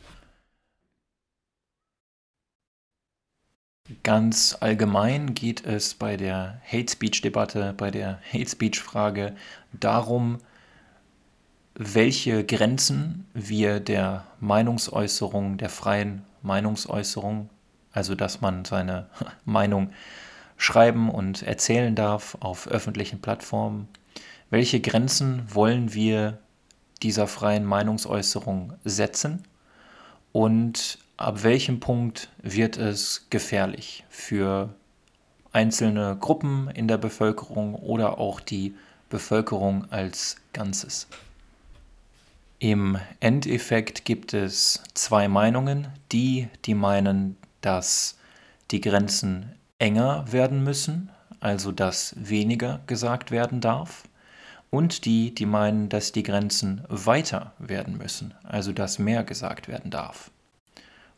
Ganz 4.06 4.56
allgemein 4.60 5.34
geht 5.34 5.66
es 5.66 5.96
bei 5.96 6.16
der 6.16 6.62
Hate 6.72 6.92
Speech 6.92 7.22
Debatte, 7.22 7.74
bei 7.76 7.90
der 7.90 8.20
Hate 8.32 8.48
Speech 8.48 8.80
Frage 8.80 9.34
darum, 9.74 10.38
welche 11.74 12.44
Grenzen 12.46 13.26
wir 13.34 13.80
der 13.80 14.24
Meinungsäußerung, 14.40 15.58
der 15.58 15.70
freien 15.70 16.22
Meinungsäußerung, 16.44 17.50
also 17.94 18.14
dass 18.14 18.42
man 18.42 18.64
seine 18.64 19.10
Meinung 19.44 19.90
schreiben 20.56 21.10
und 21.10 21.42
erzählen 21.42 21.96
darf 21.96 22.38
auf 22.42 22.68
öffentlichen 22.68 23.22
Plattformen, 23.22 23.88
welche 24.52 24.82
Grenzen 24.82 25.48
wollen 25.52 25.96
wir 25.96 26.38
dieser 27.02 27.26
freien 27.26 27.66
Meinungsäußerung 27.66 28.74
setzen 28.84 29.42
und 30.32 31.00
ab 31.18 31.44
welchem 31.44 31.80
Punkt 31.80 32.30
wird 32.42 32.78
es 32.78 33.28
gefährlich 33.30 34.04
für 34.10 34.74
einzelne 35.52 36.18
Gruppen 36.20 36.70
in 36.70 36.88
der 36.88 36.98
Bevölkerung 36.98 37.76
oder 37.76 38.18
auch 38.18 38.40
die 38.40 38.76
Bevölkerung 39.10 39.90
als 39.92 40.38
Ganzes. 40.52 41.08
Im 42.60 42.98
Endeffekt 43.20 44.06
gibt 44.06 44.34
es 44.34 44.82
zwei 44.94 45.28
Meinungen, 45.28 45.88
die, 46.12 46.48
die 46.66 46.74
meinen, 46.74 47.38
dass 47.62 48.18
die 48.72 48.82
Grenzen 48.82 49.54
enger 49.78 50.32
werden 50.32 50.64
müssen, 50.64 51.12
also 51.40 51.72
dass 51.72 52.16
weniger 52.18 52.82
gesagt 52.88 53.32
werden 53.32 53.62
darf, 53.62 54.04
und 54.72 55.06
die, 55.06 55.34
die 55.34 55.46
meinen, 55.46 55.88
dass 55.88 56.12
die 56.12 56.24
Grenzen 56.24 56.84
weiter 56.90 57.54
werden 57.60 57.98
müssen, 57.98 58.34
also 58.44 58.74
dass 58.74 59.00
mehr 59.00 59.24
gesagt 59.24 59.68
werden 59.68 59.92
darf. 59.92 60.32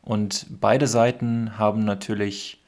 Und 0.07 0.45
beide 0.61 0.87
Seiten 0.87 1.57
haben 1.59 1.83
natürlich 1.83 2.63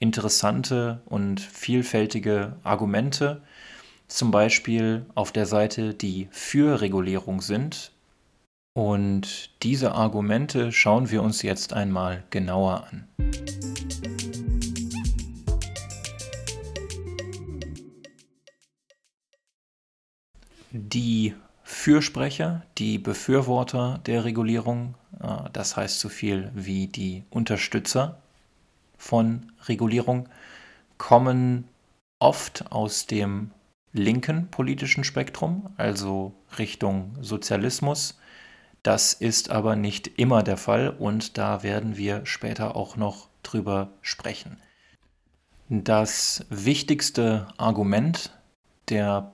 interessante 0.00 1.00
und 1.06 1.38
vielfältige 1.40 2.56
Argumente, 2.64 3.42
zum 4.08 4.32
Beispiel 4.32 5.06
auf 5.14 5.30
der 5.30 5.46
Seite, 5.46 5.94
die 5.94 6.26
für 6.32 6.80
Regulierung 6.80 7.42
sind. 7.42 7.92
Und 8.74 9.50
diese 9.62 9.92
Argumente 9.92 10.72
schauen 10.72 11.12
wir 11.12 11.22
uns 11.22 11.42
jetzt 11.42 11.72
einmal 11.72 12.24
genauer 12.30 12.88
an. 12.90 13.06
Die 20.72 21.36
Fürsprecher, 21.62 22.64
die 22.78 22.98
Befürworter 22.98 24.00
der 24.06 24.24
Regulierung, 24.24 24.96
das 25.52 25.76
heißt 25.76 26.00
so 26.00 26.08
viel 26.08 26.50
wie 26.54 26.86
die 26.86 27.24
Unterstützer 27.30 28.20
von 28.96 29.52
Regulierung, 29.66 30.28
kommen 30.98 31.68
oft 32.18 32.70
aus 32.70 33.06
dem 33.06 33.50
linken 33.92 34.48
politischen 34.48 35.04
Spektrum, 35.04 35.70
also 35.76 36.32
Richtung 36.58 37.16
Sozialismus. 37.20 38.18
Das 38.82 39.12
ist 39.12 39.50
aber 39.50 39.76
nicht 39.76 40.18
immer 40.18 40.42
der 40.42 40.56
Fall 40.56 40.90
und 40.90 41.36
da 41.36 41.62
werden 41.62 41.96
wir 41.96 42.24
später 42.24 42.76
auch 42.76 42.96
noch 42.96 43.28
drüber 43.42 43.90
sprechen. 44.00 44.58
Das 45.68 46.46
wichtigste 46.48 47.46
Argument 47.56 48.32
der 48.88 49.32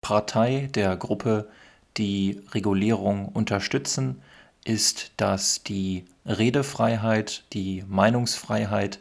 Partei 0.00 0.68
der 0.74 0.96
Gruppe, 0.96 1.48
die 1.96 2.42
Regulierung 2.52 3.26
unterstützen, 3.28 4.22
ist, 4.66 5.12
dass 5.16 5.62
die 5.62 6.04
Redefreiheit, 6.24 7.44
die 7.52 7.84
Meinungsfreiheit 7.86 8.98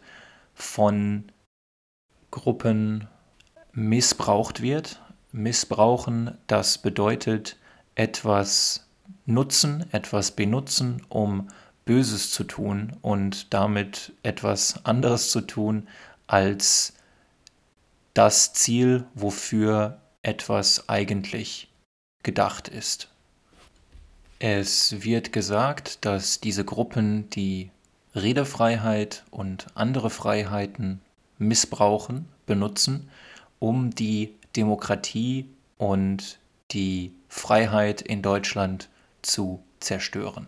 von 0.53 1.25
Gruppen 2.31 3.07
missbraucht 3.73 4.61
wird. 4.61 5.01
Missbrauchen, 5.31 6.37
das 6.47 6.77
bedeutet 6.77 7.57
etwas 7.95 8.87
nutzen, 9.25 9.85
etwas 9.91 10.31
benutzen, 10.31 11.01
um 11.09 11.47
Böses 11.83 12.31
zu 12.31 12.43
tun 12.43 12.95
und 13.01 13.53
damit 13.53 14.13
etwas 14.23 14.85
anderes 14.85 15.31
zu 15.31 15.41
tun 15.41 15.87
als 16.27 16.93
das 18.13 18.53
Ziel, 18.53 19.05
wofür 19.13 19.99
etwas 20.21 20.89
eigentlich 20.89 21.69
gedacht 22.23 22.67
ist. 22.67 23.09
Es 24.39 25.03
wird 25.03 25.31
gesagt, 25.31 26.03
dass 26.03 26.41
diese 26.41 26.65
Gruppen 26.65 27.29
die 27.29 27.71
Redefreiheit 28.15 29.23
und 29.31 29.67
andere 29.75 30.09
Freiheiten 30.09 30.99
missbrauchen, 31.37 32.27
benutzen, 32.45 33.09
um 33.59 33.91
die 33.91 34.33
Demokratie 34.55 35.45
und 35.77 36.37
die 36.71 37.13
Freiheit 37.29 38.01
in 38.01 38.21
Deutschland 38.21 38.89
zu 39.21 39.63
zerstören. 39.79 40.47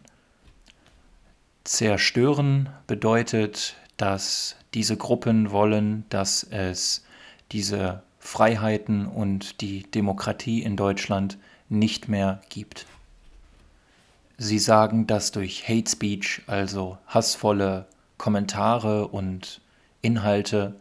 Zerstören 1.63 2.69
bedeutet, 2.87 3.75
dass 3.95 4.55
diese 4.73 4.97
Gruppen 4.97 5.51
wollen, 5.51 6.05
dass 6.09 6.43
es 6.43 7.05
diese 7.51 8.03
Freiheiten 8.19 9.05
und 9.05 9.61
die 9.61 9.83
Demokratie 9.83 10.61
in 10.61 10.75
Deutschland 10.75 11.37
nicht 11.69 12.07
mehr 12.07 12.41
gibt. 12.49 12.85
Sie 14.37 14.59
sagen, 14.59 15.07
dass 15.07 15.31
durch 15.31 15.67
Hate 15.67 15.89
Speech, 15.89 16.43
also 16.45 16.97
hassvolle 17.07 17.87
Kommentare 18.17 19.07
und 19.07 19.61
Inhalte, 20.01 20.75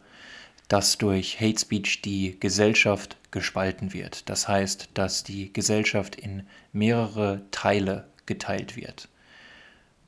dass 0.68 0.98
durch 0.98 1.40
Hate 1.40 1.58
Speech 1.58 2.02
die 2.02 2.38
Gesellschaft 2.38 3.16
gespalten 3.30 3.92
wird. 3.92 4.28
Das 4.28 4.46
heißt, 4.48 4.90
dass 4.94 5.24
die 5.24 5.52
Gesellschaft 5.52 6.16
in 6.16 6.46
mehrere 6.72 7.42
Teile 7.50 8.06
geteilt 8.26 8.76
wird. 8.76 9.08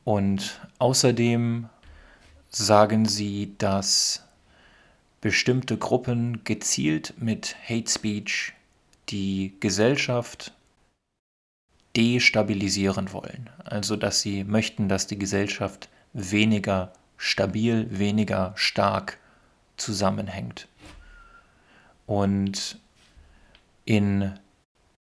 Und 0.04 0.60
außerdem 0.78 1.68
sagen 2.50 3.06
sie, 3.06 3.54
dass 3.58 4.24
bestimmte 5.20 5.76
Gruppen 5.76 6.44
gezielt 6.44 7.14
mit 7.18 7.56
Hate 7.68 7.90
Speech 7.90 8.52
die 9.08 9.54
Gesellschaft 9.60 10.52
destabilisieren 11.98 13.12
wollen. 13.12 13.50
Also 13.64 13.96
dass 13.96 14.20
sie 14.20 14.44
möchten, 14.44 14.88
dass 14.88 15.08
die 15.08 15.18
Gesellschaft 15.18 15.88
weniger 16.12 16.92
stabil, 17.16 17.88
weniger 17.90 18.52
stark 18.54 19.18
zusammenhängt. 19.76 20.68
Und 22.06 22.78
in 23.84 24.32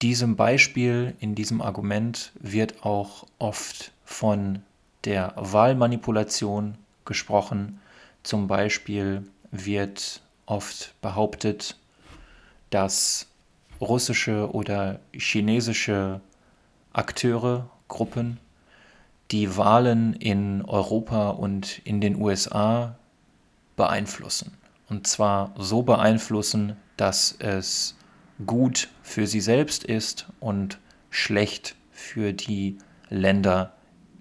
diesem 0.04 0.36
Beispiel, 0.36 1.16
in 1.20 1.34
diesem 1.34 1.62
Argument 1.62 2.32
wird 2.40 2.86
auch 2.86 3.26
oft 3.40 3.92
von 4.06 4.62
der 5.04 5.34
Wahlmanipulation 5.36 6.78
gesprochen. 7.06 7.82
Zum 8.22 8.48
Beispiel 8.48 9.24
wird 9.52 10.22
oft 10.46 10.94
behauptet, 11.02 11.78
dass 12.70 13.28
russische 13.82 14.52
oder 14.54 15.00
chinesische 15.14 16.22
Akteure, 16.94 17.70
Gruppen 17.88 18.40
die 19.34 19.58
Wahlen 19.58 20.14
in 20.14 20.64
Europa 20.64 21.30
und 21.30 21.82
in 21.86 22.02
den 22.02 22.22
USA 22.22 22.96
beeinflussen. 23.76 24.54
Und 24.90 25.08
zwar 25.08 25.56
so 25.58 25.82
beeinflussen, 25.82 26.78
dass 26.98 27.36
es 27.40 27.96
gut 28.46 28.90
für 29.02 29.26
sie 29.26 29.42
selbst 29.42 29.84
ist 29.84 30.28
und 30.40 30.78
schlecht 31.10 31.76
für 31.92 32.32
die 32.32 32.78
Länder, 33.10 33.74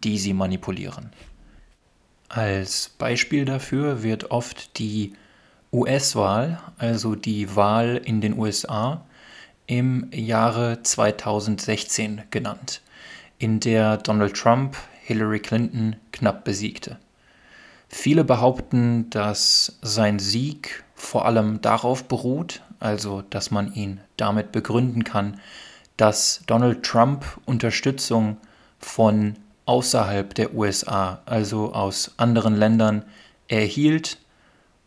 die 0.03 0.19
sie 0.19 0.33
manipulieren. 0.33 1.11
Als 2.31 2.89
Beispiel 2.89 3.45
dafür 3.45 4.03
wird 4.03 4.31
oft 4.31 4.79
die 4.79 5.13
US-Wahl, 5.73 6.59
also 6.79 7.15
die 7.15 7.55
Wahl 7.55 8.01
in 8.03 8.23
den 8.23 8.39
USA, 8.39 9.05
im 9.67 10.09
Jahre 10.13 10.83
2016 10.83 12.23
genannt, 12.31 12.83
in 13.39 13.61
der 13.61 13.97
Donald 13.97 14.35
Trump 14.35 14.77
Hillary 15.03 15.41
Clinton 15.41 15.97
knapp 16.13 16.45
besiegte. 16.45 16.99
Viele 17.89 18.25
behaupten, 18.25 19.11
dass 19.11 19.79
sein 19.83 20.19
Sieg 20.19 20.85
vor 20.95 21.27
allem 21.27 21.61
darauf 21.61 22.05
beruht, 22.05 22.63
also 22.81 23.23
dass 23.29 23.51
man 23.51 23.75
ihn 23.75 24.01
damit 24.17 24.53
begründen 24.53 25.05
kann, 25.05 25.41
dass 25.97 26.43
Donald 26.47 26.83
Trump 26.83 27.25
Unterstützung 27.45 28.39
von 28.79 29.35
außerhalb 29.67 30.35
der 30.35 30.55
USA, 30.55 31.21
also 31.27 31.73
aus 31.75 32.13
anderen 32.17 32.57
Ländern, 32.57 33.05
erhielt 33.49 34.19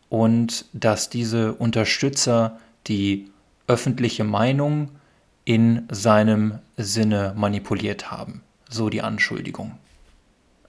und 0.09 0.65
dass 0.73 1.09
diese 1.09 1.53
Unterstützer 1.53 2.59
die 2.87 3.31
öffentliche 3.67 4.23
Meinung 4.23 4.91
in 5.43 5.87
seinem 5.91 6.59
Sinne 6.77 7.33
manipuliert 7.35 8.11
haben. 8.11 8.41
So 8.69 8.89
die 8.89 9.01
Anschuldigung. 9.01 9.77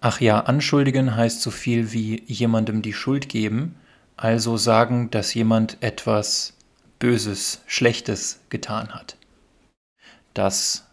Ach 0.01 0.21
ja, 0.21 0.41
anschuldigen 0.41 1.17
heißt 1.17 1.41
so 1.41 1.51
viel 1.51 1.93
wie 1.93 2.23
jemandem 2.27 2.83
die 2.83 2.93
Schuld 2.93 3.29
geben, 3.29 3.77
also 4.17 4.57
sagen, 4.57 5.11
dass 5.11 5.35
jemand 5.35 5.79
etwas 5.81 6.55
Böses, 6.99 7.63
Schlechtes 7.67 8.41
getan 8.49 8.95
hat. 8.95 9.17
Das 10.35 10.87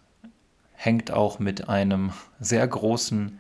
hängt 0.73 1.11
auch 1.11 1.39
mit 1.39 1.69
einem 1.69 2.11
sehr 2.39 2.67
großen 2.67 3.39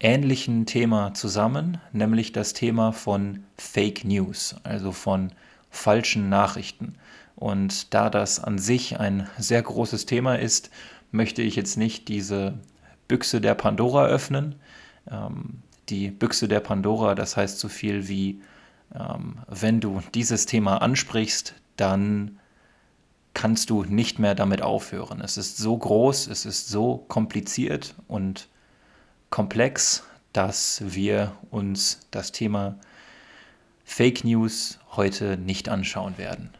ähnlichen 0.00 0.66
Thema 0.66 1.14
zusammen, 1.14 1.78
nämlich 1.92 2.32
das 2.32 2.52
Thema 2.52 2.92
von 2.92 3.44
Fake 3.58 4.04
News, 4.04 4.56
also 4.64 4.92
von 4.92 5.32
falschen 5.70 6.28
Nachrichten. 6.28 6.96
Und 7.36 7.94
da 7.94 8.10
das 8.10 8.42
an 8.42 8.58
sich 8.58 9.00
ein 9.00 9.28
sehr 9.38 9.62
großes 9.62 10.06
Thema 10.06 10.34
ist, 10.38 10.70
möchte 11.10 11.42
ich 11.42 11.56
jetzt 11.56 11.76
nicht 11.76 12.08
diese 12.08 12.54
Büchse 13.08 13.40
der 13.40 13.54
Pandora 13.54 14.06
öffnen. 14.06 14.56
Ähm, 15.10 15.62
die 15.88 16.10
Büchse 16.10 16.48
der 16.48 16.60
Pandora, 16.60 17.14
das 17.14 17.36
heißt 17.36 17.58
so 17.58 17.68
viel 17.68 18.08
wie, 18.08 18.42
ähm, 18.94 19.38
wenn 19.48 19.80
du 19.80 20.02
dieses 20.14 20.46
Thema 20.46 20.82
ansprichst, 20.82 21.54
dann 21.76 22.38
kannst 23.34 23.70
du 23.70 23.84
nicht 23.84 24.18
mehr 24.18 24.34
damit 24.34 24.62
aufhören. 24.62 25.20
Es 25.20 25.36
ist 25.36 25.56
so 25.56 25.76
groß, 25.76 26.26
es 26.26 26.44
ist 26.44 26.68
so 26.68 27.04
kompliziert 27.08 27.94
und 28.08 28.48
komplex, 29.30 30.04
dass 30.32 30.82
wir 30.84 31.32
uns 31.50 32.00
das 32.10 32.32
Thema 32.32 32.76
Fake 33.92 34.22
News 34.22 34.78
heute 34.92 35.36
nicht 35.36 35.68
anschauen 35.68 36.16
werden. 36.16 36.50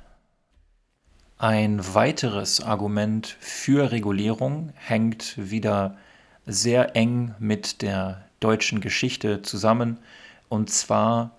Ein 1.39 1.95
weiteres 1.95 2.61
Argument 2.61 3.37
für 3.39 3.93
Regulierung 3.93 4.73
hängt 4.75 5.35
wieder 5.39 5.97
sehr 6.45 6.97
eng 6.97 7.37
mit 7.39 7.83
der 7.83 8.25
deutschen 8.41 8.81
Geschichte 8.81 9.43
zusammen. 9.43 9.99
Und 10.49 10.71
zwar 10.71 11.31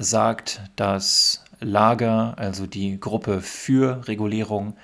sagt 0.00 0.60
das 0.74 1.44
Lager, 1.60 2.34
also 2.36 2.66
die 2.66 2.98
Gruppe 2.98 3.42
für 3.42 4.08
Regulierung, 4.08 4.76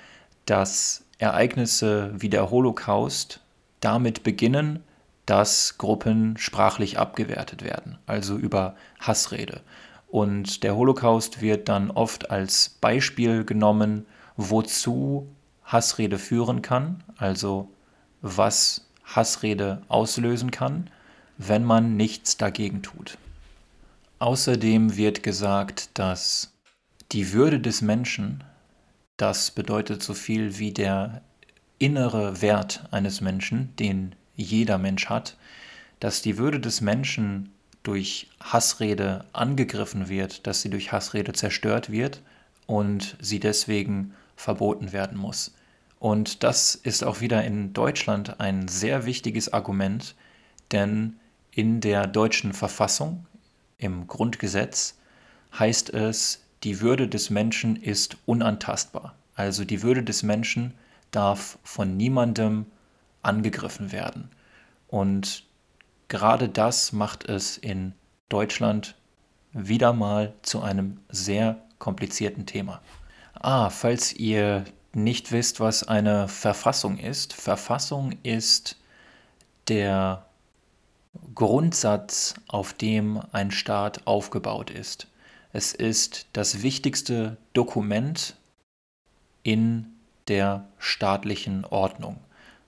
dass 0.45 1.03
Ereignisse 1.17 2.13
wie 2.15 2.29
der 2.29 2.49
Holocaust 2.49 3.41
damit 3.81 4.23
beginnen, 4.23 4.81
dass 5.25 5.77
Gruppen 5.77 6.37
sprachlich 6.37 6.99
abgewertet 6.99 7.63
werden, 7.63 7.97
also 8.05 8.37
über 8.37 8.75
Hassrede. 8.99 9.61
Und 10.07 10.63
der 10.63 10.75
Holocaust 10.75 11.41
wird 11.41 11.69
dann 11.69 11.89
oft 11.89 12.29
als 12.29 12.69
Beispiel 12.69 13.45
genommen, 13.45 14.05
wozu 14.35 15.27
Hassrede 15.63 16.19
führen 16.19 16.61
kann, 16.61 17.03
also 17.17 17.69
was 18.21 18.89
Hassrede 19.03 19.81
auslösen 19.87 20.51
kann, 20.51 20.89
wenn 21.37 21.63
man 21.63 21.97
nichts 21.97 22.37
dagegen 22.37 22.81
tut. 22.81 23.17
Außerdem 24.19 24.95
wird 24.95 25.23
gesagt, 25.23 25.89
dass 25.97 26.53
die 27.11 27.33
Würde 27.33 27.59
des 27.59 27.81
Menschen, 27.81 28.43
das 29.17 29.51
bedeutet 29.51 30.01
so 30.01 30.13
viel 30.13 30.59
wie 30.59 30.71
der 30.71 31.21
innere 31.79 32.41
Wert 32.41 32.87
eines 32.91 33.19
Menschen, 33.19 33.75
den 33.77 34.15
jeder 34.35 34.77
Mensch 34.77 35.07
hat, 35.07 35.37
dass 35.99 36.21
die 36.21 36.37
Würde 36.37 36.59
des 36.59 36.81
Menschen 36.81 37.51
durch 37.83 38.29
Hassrede 38.39 39.25
angegriffen 39.33 40.09
wird, 40.09 40.47
dass 40.47 40.61
sie 40.61 40.69
durch 40.69 40.91
Hassrede 40.91 41.33
zerstört 41.33 41.91
wird 41.91 42.21
und 42.65 43.17
sie 43.19 43.39
deswegen 43.39 44.13
verboten 44.35 44.93
werden 44.93 45.17
muss. 45.17 45.53
Und 45.99 46.43
das 46.43 46.75
ist 46.75 47.03
auch 47.03 47.21
wieder 47.21 47.43
in 47.43 47.73
Deutschland 47.73 48.39
ein 48.39 48.67
sehr 48.67 49.05
wichtiges 49.05 49.53
Argument, 49.53 50.15
denn 50.71 51.17
in 51.51 51.81
der 51.81 52.07
deutschen 52.07 52.53
Verfassung, 52.53 53.25
im 53.77 54.07
Grundgesetz, 54.07 54.97
heißt 55.57 55.91
es, 55.91 56.43
die 56.63 56.81
Würde 56.81 57.07
des 57.07 57.29
Menschen 57.29 57.75
ist 57.75 58.17
unantastbar. 58.25 59.15
Also 59.35 59.65
die 59.65 59.81
Würde 59.81 60.03
des 60.03 60.23
Menschen 60.23 60.73
darf 61.11 61.57
von 61.63 61.95
niemandem 61.95 62.65
angegriffen 63.23 63.91
werden. 63.91 64.29
Und 64.87 65.43
gerade 66.07 66.49
das 66.49 66.91
macht 66.91 67.27
es 67.27 67.57
in 67.57 67.93
Deutschland 68.29 68.95
wieder 69.51 69.93
mal 69.93 70.33
zu 70.41 70.61
einem 70.61 70.99
sehr 71.09 71.57
komplizierten 71.79 72.45
Thema. 72.45 72.81
Ah, 73.33 73.69
falls 73.69 74.13
ihr 74.13 74.65
nicht 74.93 75.31
wisst, 75.31 75.59
was 75.59 75.87
eine 75.87 76.27
Verfassung 76.27 76.97
ist, 76.97 77.33
Verfassung 77.33 78.13
ist 78.23 78.77
der 79.67 80.25
Grundsatz, 81.35 82.35
auf 82.47 82.73
dem 82.73 83.21
ein 83.31 83.51
Staat 83.51 84.05
aufgebaut 84.07 84.69
ist. 84.69 85.07
Es 85.51 85.73
ist 85.73 86.27
das 86.33 86.63
wichtigste 86.63 87.37
Dokument 87.53 88.35
in 89.43 89.93
der 90.27 90.67
staatlichen 90.79 91.65
Ordnung. 91.65 92.19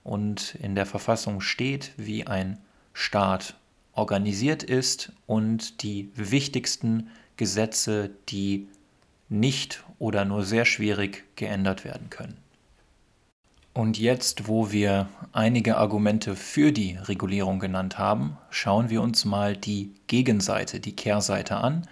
Und 0.06 0.54
in 0.62 0.76
der 0.76 0.86
Verfassung 0.86 1.40
steht, 1.40 1.90
wie 1.96 2.28
ein 2.28 2.58
Staat 2.92 3.56
organisiert 3.92 4.62
ist 4.62 5.10
und 5.26 5.82
die 5.82 6.10
wichtigsten 6.14 7.08
Gesetze, 7.36 8.10
die 8.28 8.68
nicht 9.28 9.82
oder 9.98 10.24
nur 10.24 10.44
sehr 10.44 10.64
schwierig 10.64 11.24
geändert 11.34 11.84
werden 11.84 12.08
können. 12.08 12.36
Und 13.74 13.98
jetzt, 13.98 14.46
wo 14.46 14.70
wir 14.70 15.08
einige 15.32 15.76
Argumente 15.76 16.36
für 16.36 16.70
die 16.70 16.96
Regulierung 17.02 17.58
genannt 17.58 17.98
haben, 17.98 18.38
schauen 18.48 18.90
wir 18.90 19.02
uns 19.02 19.24
mal 19.24 19.56
die 19.56 19.90
Gegenseite, 20.06 20.78
die 20.78 20.94
Kehrseite 20.94 21.56
an 21.56 21.88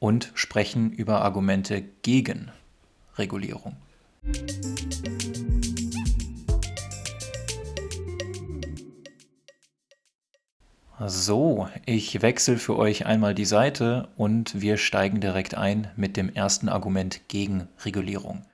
und 0.00 0.32
sprechen 0.34 0.90
über 0.90 1.22
Argumente 1.22 1.84
gegen 2.02 2.50
Regulierung. 3.16 3.76
So, 11.06 11.68
ich 11.84 12.22
wechsle 12.22 12.58
für 12.58 12.76
euch 12.76 13.06
einmal 13.06 13.34
die 13.34 13.44
Seite 13.44 14.08
und 14.16 14.60
wir 14.60 14.76
steigen 14.76 15.20
direkt 15.20 15.56
ein 15.56 15.90
mit 15.96 16.16
dem 16.16 16.32
ersten 16.32 16.68
Argument 16.68 17.22
gegen 17.26 17.66
Regulierung. 17.84 18.46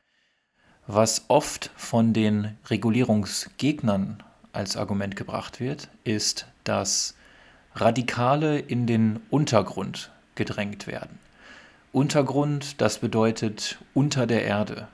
Was 0.87 1.27
oft 1.29 1.71
von 1.77 2.15
den 2.15 2.57
Regulierungsgegnern 2.71 4.23
als 4.53 4.79
Argument 4.79 5.15
gebracht 5.15 5.61
wird, 5.61 5.91
ist, 6.05 6.47
dass 6.65 7.17
Radikale 7.75 8.59
in 8.59 8.87
den 8.87 9.21
Untergrund 9.29 10.11
gedrängt 10.35 10.87
werden. 10.87 11.19
Untergrund, 11.93 12.81
das 12.81 12.99
bedeutet 12.99 13.79
unter 13.93 14.27
der 14.27 14.45
Erde, 14.45 14.89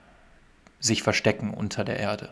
sich 0.81 1.05
verstecken 1.05 1.55
unter 1.55 1.85
der 1.85 2.01
Erde. 2.01 2.31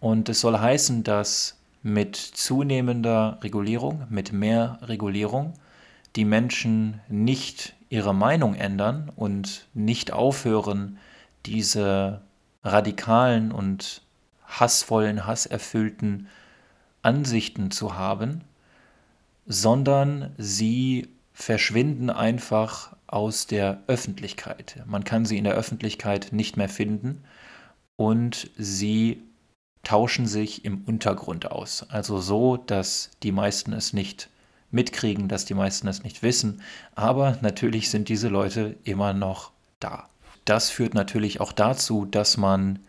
Und 0.00 0.30
es 0.30 0.40
soll 0.40 0.58
heißen, 0.58 1.04
dass 1.04 1.57
mit 1.82 2.16
zunehmender 2.16 3.38
Regulierung, 3.42 4.06
mit 4.10 4.32
mehr 4.32 4.78
Regulierung, 4.82 5.54
die 6.16 6.24
Menschen 6.24 7.00
nicht 7.08 7.74
ihre 7.88 8.14
Meinung 8.14 8.54
ändern 8.54 9.10
und 9.14 9.66
nicht 9.74 10.12
aufhören, 10.12 10.98
diese 11.46 12.20
radikalen 12.64 13.52
und 13.52 14.02
hassvollen, 14.46 15.26
hasserfüllten 15.26 16.28
Ansichten 17.02 17.70
zu 17.70 17.96
haben, 17.96 18.42
sondern 19.46 20.34
sie 20.36 21.08
verschwinden 21.32 22.10
einfach 22.10 22.96
aus 23.06 23.46
der 23.46 23.80
Öffentlichkeit. 23.86 24.82
Man 24.86 25.04
kann 25.04 25.24
sie 25.24 25.38
in 25.38 25.44
der 25.44 25.54
Öffentlichkeit 25.54 26.28
nicht 26.32 26.56
mehr 26.56 26.68
finden 26.68 27.22
und 27.96 28.50
sie 28.56 29.22
tauschen 29.82 30.26
sich 30.26 30.64
im 30.64 30.82
Untergrund 30.84 31.50
aus. 31.50 31.86
Also 31.88 32.20
so, 32.20 32.56
dass 32.56 33.10
die 33.22 33.32
meisten 33.32 33.72
es 33.72 33.92
nicht 33.92 34.28
mitkriegen, 34.70 35.28
dass 35.28 35.44
die 35.44 35.54
meisten 35.54 35.88
es 35.88 36.02
nicht 36.02 36.22
wissen. 36.22 36.62
Aber 36.94 37.38
natürlich 37.40 37.90
sind 37.90 38.08
diese 38.08 38.28
Leute 38.28 38.76
immer 38.84 39.12
noch 39.12 39.52
da. 39.80 40.08
Das 40.44 40.70
führt 40.70 40.94
natürlich 40.94 41.40
auch 41.40 41.52
dazu, 41.52 42.04
dass 42.04 42.36
man 42.36 42.80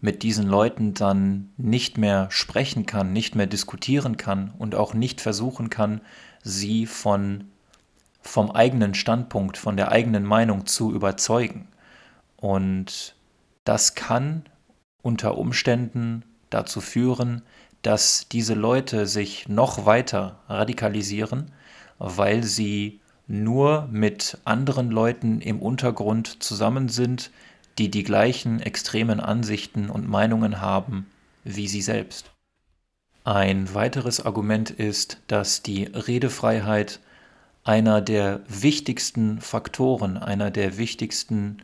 mit 0.00 0.22
diesen 0.22 0.46
Leuten 0.46 0.94
dann 0.94 1.50
nicht 1.56 1.98
mehr 1.98 2.28
sprechen 2.30 2.86
kann, 2.86 3.12
nicht 3.12 3.34
mehr 3.34 3.46
diskutieren 3.46 4.16
kann 4.16 4.52
und 4.58 4.74
auch 4.74 4.94
nicht 4.94 5.20
versuchen 5.20 5.68
kann, 5.68 6.00
sie 6.42 6.86
von, 6.86 7.50
vom 8.22 8.50
eigenen 8.50 8.94
Standpunkt, 8.94 9.58
von 9.58 9.76
der 9.76 9.92
eigenen 9.92 10.24
Meinung 10.24 10.66
zu 10.66 10.92
überzeugen. 10.92 11.68
Und 12.36 13.14
das 13.64 13.94
kann 13.94 14.44
unter 15.02 15.36
Umständen 15.36 16.24
dazu 16.50 16.80
führen, 16.80 17.42
dass 17.82 18.26
diese 18.30 18.54
Leute 18.54 19.06
sich 19.06 19.48
noch 19.48 19.86
weiter 19.86 20.40
radikalisieren, 20.48 21.52
weil 21.98 22.42
sie 22.42 23.00
nur 23.26 23.88
mit 23.90 24.38
anderen 24.44 24.90
Leuten 24.90 25.40
im 25.40 25.60
Untergrund 25.60 26.42
zusammen 26.42 26.88
sind, 26.88 27.30
die 27.78 27.90
die 27.90 28.02
gleichen 28.02 28.60
extremen 28.60 29.20
Ansichten 29.20 29.88
und 29.88 30.08
Meinungen 30.08 30.60
haben 30.60 31.06
wie 31.44 31.68
sie 31.68 31.82
selbst. 31.82 32.30
Ein 33.24 33.74
weiteres 33.74 34.24
Argument 34.24 34.70
ist, 34.70 35.18
dass 35.26 35.62
die 35.62 35.84
Redefreiheit 35.84 37.00
einer 37.64 38.00
der 38.00 38.40
wichtigsten 38.48 39.40
Faktoren, 39.40 40.16
einer 40.16 40.50
der 40.50 40.78
wichtigsten 40.78 41.62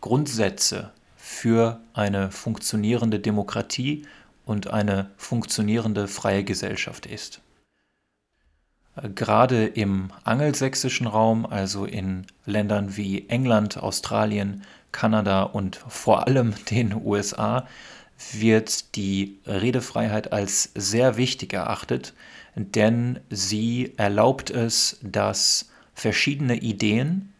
Grundsätze 0.00 0.92
für 1.24 1.80
eine 1.94 2.30
funktionierende 2.30 3.18
Demokratie 3.18 4.04
und 4.44 4.66
eine 4.66 5.10
funktionierende 5.16 6.06
freie 6.06 6.44
Gesellschaft 6.44 7.06
ist. 7.06 7.40
Gerade 9.14 9.64
im 9.64 10.10
angelsächsischen 10.24 11.06
Raum, 11.06 11.46
also 11.46 11.86
in 11.86 12.26
Ländern 12.44 12.98
wie 12.98 13.26
England, 13.30 13.78
Australien, 13.78 14.64
Kanada 14.92 15.44
und 15.44 15.76
vor 15.76 16.26
allem 16.26 16.52
den 16.70 16.94
USA, 16.94 17.66
wird 18.32 18.94
die 18.94 19.38
Redefreiheit 19.46 20.30
als 20.30 20.72
sehr 20.74 21.16
wichtig 21.16 21.54
erachtet, 21.54 22.12
denn 22.54 23.18
sie 23.30 23.94
erlaubt 23.96 24.50
es, 24.50 24.98
dass 25.00 25.70
verschiedene 25.94 26.56
Ideen 26.56 27.32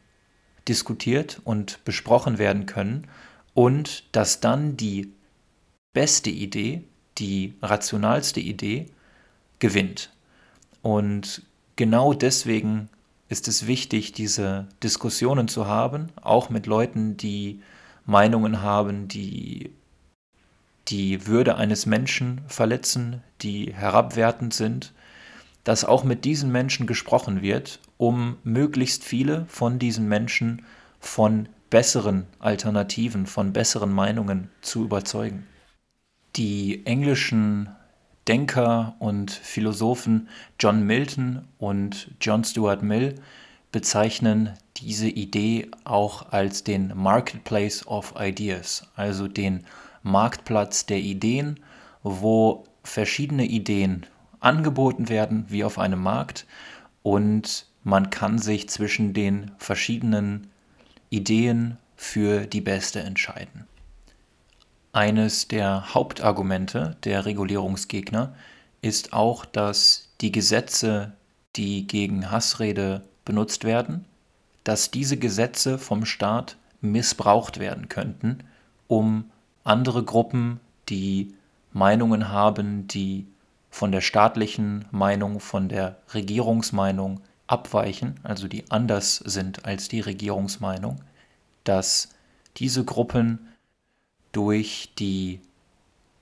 diskutiert 0.67 1.43
und 1.45 1.85
besprochen 1.85 2.39
werden 2.39 2.65
können 2.65 3.07
und 3.55 4.05
dass 4.13 4.41
dann 4.41 4.77
die 4.77 5.13
beste 5.93 6.31
Idee 6.31 6.83
die 7.19 7.55
rationalste 7.63 8.41
Idee 8.41 8.87
gewinnt. 9.61 10.11
Und 10.83 11.43
genau 11.77 12.13
deswegen 12.13 12.89
ist 13.29 13.49
es 13.49 13.67
wichtig, 13.67 14.13
diese 14.13 14.67
Diskussionen 14.83 15.49
zu 15.49 15.67
haben, 15.67 16.09
auch 16.21 16.51
mit 16.51 16.67
Leuten, 16.67 17.17
die 17.17 17.63
Meinungen 18.05 18.61
haben, 18.61 19.09
die 19.09 19.71
die 20.89 21.27
Würde 21.27 21.57
eines 21.57 21.87
Menschen 21.87 22.43
verletzen, 22.47 23.23
die 23.41 23.73
herabwertend 23.73 24.53
sind, 24.53 24.93
dass 25.65 25.87
auch 25.87 26.05
mit 26.05 26.27
diesen 26.27 26.53
Menschen 26.53 26.87
gesprochen 26.87 27.41
wird, 27.41 27.81
um 27.97 28.37
möglichst 28.45 29.03
viele 29.03 29.47
von 29.47 29.79
diesen 29.79 30.07
Menschen 30.09 30.67
von 31.01 31.49
besseren 31.75 32.29
Alternativen, 32.39 33.27
von 33.27 33.53
besseren 33.53 33.93
Meinungen 33.93 34.49
zu 34.61 34.85
überzeugen. 34.85 35.45
Die 36.37 36.87
englischen 36.87 37.69
Denker 38.29 38.95
und 39.01 39.33
Philosophen 39.33 40.29
John 40.61 40.87
Milton 40.87 41.49
und 41.59 42.13
John 42.21 42.45
Stuart 42.45 42.85
Mill 42.85 43.17
bezeichnen 43.73 44.51
diese 44.77 45.09
Idee 45.09 45.69
auch 45.83 46.31
als 46.31 46.63
den 46.63 46.93
Marketplace 46.95 47.85
of 47.89 48.15
Ideas, 48.21 48.87
also 48.95 49.27
den 49.27 49.65
Marktplatz 50.05 50.87
der 50.87 51.01
Ideen, 51.01 51.59
wo 52.05 52.63
verschiedene 52.85 53.47
Ideen 53.47 54.07
angeboten 54.39 55.09
werden 55.09 55.47
wie 55.49 55.65
auf 55.65 55.81
einem 55.81 56.01
Markt 56.01 56.47
und 57.03 57.67
man 57.83 58.11
kann 58.11 58.39
sich 58.39 58.69
zwischen 58.69 59.13
den 59.13 59.51
verschiedenen 59.59 60.54
Ideen 61.15 61.79
für 61.95 62.47
die 62.47 62.61
beste 62.61 63.01
entscheiden. 63.01 63.69
Eines 64.93 65.47
der 65.47 65.95
Hauptargumente 65.95 66.97
der 67.05 67.25
Regulierungsgegner 67.25 68.35
ist 68.83 69.13
auch, 69.13 69.45
dass 69.45 70.09
die 70.21 70.33
Gesetze, 70.33 71.13
die 71.55 71.87
gegen 71.87 72.33
Hassrede 72.33 73.03
benutzt 73.25 73.63
werden, 73.63 74.05
dass 74.65 74.91
diese 74.91 75.17
Gesetze 75.17 75.79
vom 75.79 76.05
Staat 76.05 76.57
missbraucht 76.81 77.61
werden 77.61 77.89
könnten, 77.89 78.39
um 78.89 79.31
andere 79.63 80.03
Gruppen, 80.03 80.59
die 80.89 81.33
Meinungen 81.73 82.29
haben, 82.29 82.89
die 82.89 83.27
von 83.71 83.93
der 83.93 84.01
staatlichen 84.01 84.85
Meinung, 84.91 85.39
von 85.39 85.69
der 85.69 85.97
Regierungsmeinung 86.13 87.21
abweichen, 87.47 88.19
also 88.23 88.49
die 88.49 88.71
anders 88.71 89.17
sind 89.17 89.65
als 89.65 89.89
die 89.89 90.01
Regierungsmeinung, 90.01 91.01
dass 91.65 92.11
diese 92.57 92.85
Gruppen 92.85 93.49
durch 94.33 94.93
die 94.99 95.41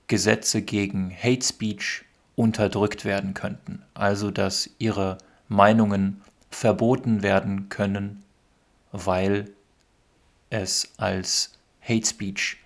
Gesetze 0.09 0.63
gegen 0.63 1.11
Hate 1.11 1.45
Speech 1.45 2.05
unterdrückt 2.37 3.05
werden 3.05 3.35
könnten. 3.35 3.83
Also 3.95 4.31
dass 4.31 4.71
ihre 4.79 5.19
Meinungen 5.49 6.21
verboten 6.51 7.23
werden 7.23 7.69
können, 7.69 8.23
weil 8.91 9.51
es 10.51 10.93
als 10.99 11.55
Hate 11.81 12.07
Speech 12.07 12.59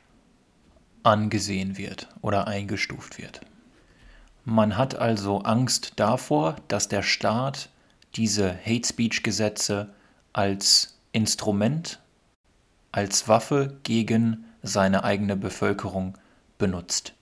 angesehen 1.02 1.78
wird 1.78 2.08
oder 2.20 2.48
eingestuft 2.48 3.18
wird. 3.18 3.40
Man 4.44 4.76
hat 4.76 4.96
also 4.96 5.40
Angst 5.42 5.92
davor, 5.96 6.56
dass 6.68 6.88
der 6.88 7.02
Staat 7.02 7.68
diese 8.16 8.56
Hate 8.64 8.86
Speech 8.86 9.22
Gesetze 9.22 9.88
als 10.32 10.98
Instrument, 11.12 12.00
als 12.92 13.28
Waffe 13.28 13.78
gegen 13.82 14.44
seine 14.62 15.04
eigene 15.04 15.36
Bevölkerung 15.36 16.16
benutzt. 16.58 17.14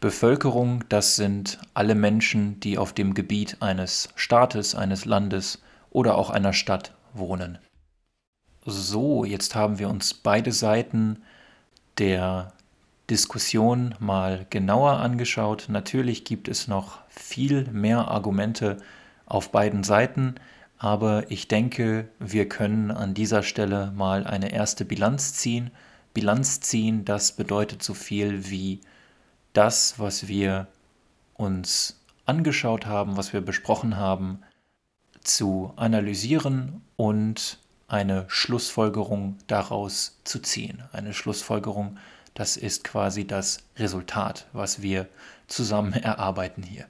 Bevölkerung, 0.00 0.84
das 0.88 1.16
sind 1.16 1.58
alle 1.72 1.94
Menschen, 1.94 2.60
die 2.60 2.76
auf 2.76 2.92
dem 2.92 3.14
Gebiet 3.14 3.56
eines 3.60 4.10
Staates, 4.16 4.74
eines 4.74 5.06
Landes 5.06 5.62
oder 5.90 6.18
auch 6.18 6.30
einer 6.30 6.52
Stadt 6.52 6.92
wohnen. 7.14 7.58
So, 8.66 9.24
jetzt 9.24 9.54
haben 9.54 9.78
wir 9.78 9.88
uns 9.88 10.12
beide 10.12 10.52
Seiten 10.52 11.22
der 11.98 12.52
Diskussion 13.08 13.94
mal 13.98 14.46
genauer 14.50 14.98
angeschaut. 14.98 15.66
Natürlich 15.68 16.24
gibt 16.24 16.48
es 16.48 16.68
noch 16.68 16.98
viel 17.08 17.70
mehr 17.70 18.08
Argumente 18.08 18.78
auf 19.26 19.50
beiden 19.50 19.84
Seiten, 19.84 20.34
aber 20.78 21.30
ich 21.30 21.48
denke, 21.48 22.08
wir 22.18 22.48
können 22.48 22.90
an 22.90 23.14
dieser 23.14 23.42
Stelle 23.42 23.92
mal 23.94 24.26
eine 24.26 24.52
erste 24.52 24.84
Bilanz 24.84 25.34
ziehen 25.34 25.70
Bilanz 26.14 26.60
ziehen, 26.60 27.04
das 27.04 27.32
bedeutet 27.32 27.82
so 27.82 27.92
viel 27.92 28.48
wie 28.48 28.80
das, 29.52 29.98
was 29.98 30.28
wir 30.28 30.68
uns 31.34 32.00
angeschaut 32.24 32.86
haben, 32.86 33.16
was 33.16 33.32
wir 33.32 33.40
besprochen 33.40 33.96
haben, 33.96 34.38
zu 35.24 35.72
analysieren 35.74 36.82
und 36.96 37.58
eine 37.88 38.24
Schlussfolgerung 38.28 39.36
daraus 39.48 40.20
zu 40.22 40.38
ziehen. 40.40 40.84
Eine 40.92 41.12
Schlussfolgerung 41.12 41.98
Das 42.36 42.56
ist 42.56 42.82
quasi 42.82 43.26
das 43.26 43.58
Resultat, 43.76 44.46
was 44.52 44.82
wir 44.82 45.08
zusammen 45.46 45.92
erarbeiten 45.92 46.64
hier. 46.64 46.86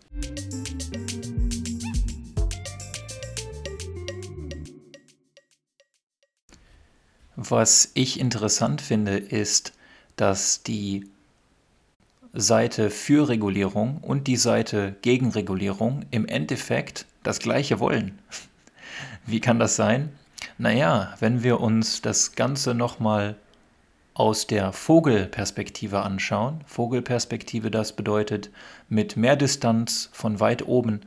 Was 7.37 7.90
ich 7.94 8.20
interessant 8.20 8.81
finde, 8.81 9.16
ist, 9.16 9.73
dass 10.16 10.62
die 10.62 11.11
Seite 12.33 12.90
für 12.90 13.29
Regulierung 13.29 13.99
und 13.99 14.27
die 14.27 14.37
Seite 14.37 14.97
gegen 15.03 15.31
Regulierung 15.31 16.05
im 16.11 16.27
Endeffekt 16.27 17.07
das 17.23 17.38
gleiche 17.38 17.81
wollen. 17.81 18.18
Wie 19.27 19.40
kann 19.40 19.59
das 19.59 19.77
sein? 19.77 20.11
Naja, 20.59 21.14
wenn 21.20 21.42
wir 21.42 21.61
uns 21.61 22.03
das 22.03 22.35
Ganze 22.35 22.75
nochmal 22.75 23.37
aus 24.14 24.47
der 24.47 24.73
Vogelperspektive 24.73 26.03
anschauen, 26.03 26.61
Vogelperspektive, 26.66 27.70
das 27.70 27.97
bedeutet 27.97 28.51
mit 28.88 29.16
mehr 29.16 29.35
Distanz 29.35 30.09
von 30.12 30.38
weit 30.38 30.66
oben, 30.66 31.01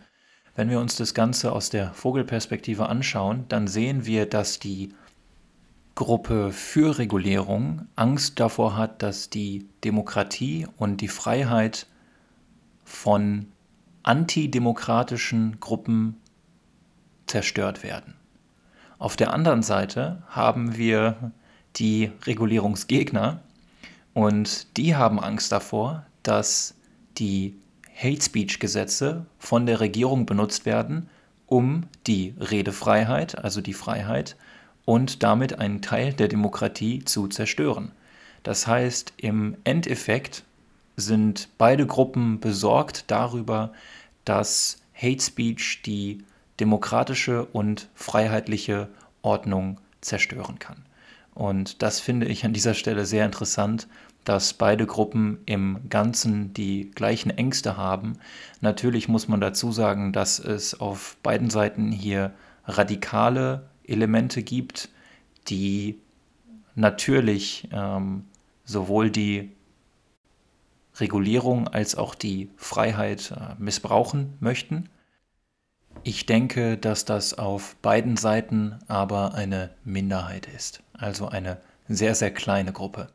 wenn 0.55 0.69
wir 0.69 0.79
uns 0.79 0.95
das 0.95 1.13
Ganze 1.13 1.53
aus 1.53 1.69
der 1.69 1.93
Vogelperspektive 1.93 2.89
anschauen, 2.89 3.45
dann 3.47 3.67
sehen 3.67 4.05
wir, 4.05 4.25
dass 4.25 4.59
die 4.59 4.89
Gruppe 5.97 6.51
für 6.53 6.99
Regulierung 6.99 7.87
Angst 7.95 8.39
davor 8.39 8.77
hat, 8.77 9.01
dass 9.01 9.31
die 9.31 9.67
Demokratie 9.83 10.67
und 10.77 11.01
die 11.01 11.07
Freiheit 11.07 11.87
von 12.85 13.47
antidemokratischen 14.03 15.59
Gruppen 15.59 16.17
zerstört 17.25 17.81
werden. 17.81 18.13
Auf 18.99 19.15
der 19.15 19.33
anderen 19.33 19.63
Seite 19.63 20.21
haben 20.27 20.77
wir 20.77 21.31
die 21.77 22.11
Regulierungsgegner 22.27 23.41
und 24.13 24.77
die 24.77 24.95
haben 24.95 25.19
Angst 25.19 25.51
davor, 25.51 26.05
dass 26.21 26.75
die 27.17 27.57
Hate 27.95 28.21
Speech 28.21 28.59
Gesetze 28.59 29.25
von 29.39 29.65
der 29.65 29.79
Regierung 29.79 30.27
benutzt 30.27 30.67
werden, 30.67 31.09
um 31.47 31.85
die 32.05 32.35
Redefreiheit, 32.39 33.35
also 33.43 33.61
die 33.61 33.73
Freiheit 33.73 34.35
und 34.87 35.21
damit 35.21 35.59
einen 35.59 35.81
Teil 35.81 36.13
der 36.13 36.29
Demokratie 36.29 37.03
zu 37.03 37.27
zerstören. 37.27 37.91
Das 38.43 38.67
heißt, 38.67 39.11
im 39.17 39.57
Endeffekt 39.65 40.45
sind 40.95 41.49
beide 41.57 41.85
Gruppen 41.85 42.39
besorgt 42.39 43.03
darüber, 43.11 43.73
dass 44.23 44.77
Hate 44.93 45.21
Speech 45.21 45.81
die 45.85 46.23
demokratische 46.61 47.43
und 47.47 47.89
freiheitliche 47.95 48.87
Ordnung 49.23 49.81
zerstören 49.99 50.57
kann. 50.57 50.85
Und 51.33 51.81
das 51.81 51.99
finde 51.99 52.27
ich 52.27 52.45
an 52.45 52.53
dieser 52.53 52.73
Stelle 52.73 53.05
sehr 53.05 53.25
interessant, 53.25 53.89
dass 54.23 54.53
beide 54.53 54.85
Gruppen 54.85 55.39
im 55.45 55.89
Ganzen 55.89 56.53
die 56.53 56.91
gleichen 56.91 57.29
Ängste 57.29 57.75
haben. 57.75 58.13
Natürlich 58.61 59.09
muss 59.09 59.27
man 59.27 59.41
dazu 59.41 59.73
sagen, 59.73 60.13
dass 60.13 60.39
es 60.39 60.79
auf 60.79 61.17
beiden 61.23 61.49
Seiten 61.49 61.91
hier 61.91 62.31
radikale 62.65 63.63
Elemente 63.87 64.43
gibt, 64.43 64.89
die 65.47 65.99
natürlich 66.75 67.67
ähm, 67.71 68.25
sowohl 68.65 69.09
die 69.09 69.51
Regulierung 70.99 71.67
als 71.67 71.95
auch 71.95 72.15
die 72.15 72.49
Freiheit 72.57 73.31
äh, 73.31 73.55
missbrauchen 73.57 74.33
möchten. 74.39 74.89
Ich 76.03 76.25
denke, 76.25 76.77
dass 76.77 77.05
das 77.05 77.37
auf 77.37 77.75
beiden 77.77 78.17
Seiten 78.17 78.79
aber 78.87 79.33
eine 79.33 79.71
Minderheit 79.83 80.47
ist, 80.47 80.83
also 80.93 81.27
eine 81.27 81.59
sehr, 81.87 82.15
sehr 82.15 82.31
kleine 82.31 82.71
Gruppe. 82.71 83.09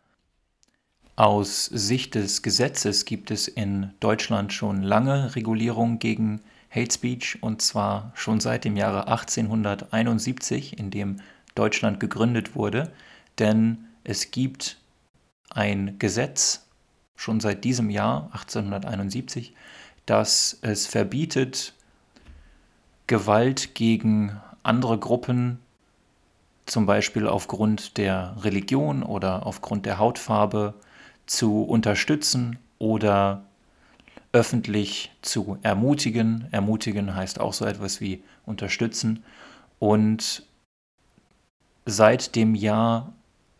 Aus 1.15 1.67
Sicht 1.67 2.15
des 2.15 2.43
Gesetzes 2.43 3.05
gibt 3.05 3.31
es 3.31 3.47
in 3.47 3.93
Deutschland 4.01 4.53
schon 4.53 4.83
lange 4.83 5.37
Regulierung 5.37 5.99
gegen 5.99 6.41
Hate 6.75 6.93
Speech 6.93 7.43
und 7.43 7.61
zwar 7.61 8.13
schon 8.15 8.41
seit 8.41 8.65
dem 8.65 8.77
Jahre 8.77 9.09
1871, 9.09 10.79
in 10.79 10.91
dem 10.91 11.21
Deutschland 11.55 12.01
gegründet 12.01 12.57
wurde, 12.57 12.91
denn 13.39 13.85
es 14.05 14.31
gibt 14.31 14.79
ein 15.51 15.99
Gesetz 15.99 16.67
schon 17.15 17.41
seit 17.41 17.65
diesem 17.65 17.91
Jahr 17.91 18.25
1871, 18.33 19.55
das 20.07 20.59
es 20.63 20.87
verbietet, 20.87 21.75
Gewalt 23.07 23.75
gegen 23.75 24.41
andere 24.63 24.99
Gruppen, 24.99 25.59
zum 26.65 26.87
Beispiel 26.87 27.27
aufgrund 27.27 27.99
der 27.99 28.35
Religion 28.41 29.03
oder 29.03 29.47
aufgrund 29.47 29.85
der 29.85 29.99
Hautfarbe, 29.99 30.75
zu 31.27 31.63
unterstützen 31.63 32.59
oder 32.79 33.45
öffentlich 34.33 35.13
zu 35.23 35.59
ermutigen. 35.63 36.49
Ermutigen 36.51 37.15
heißt 37.15 37.41
auch 37.41 37.53
so 37.53 37.65
etwas 37.65 38.01
wie 38.01 38.23
unterstützen. 38.47 39.25
Und 39.79 40.45
seit 41.87 42.35
dem 42.35 42.55
Jahr 42.55 43.13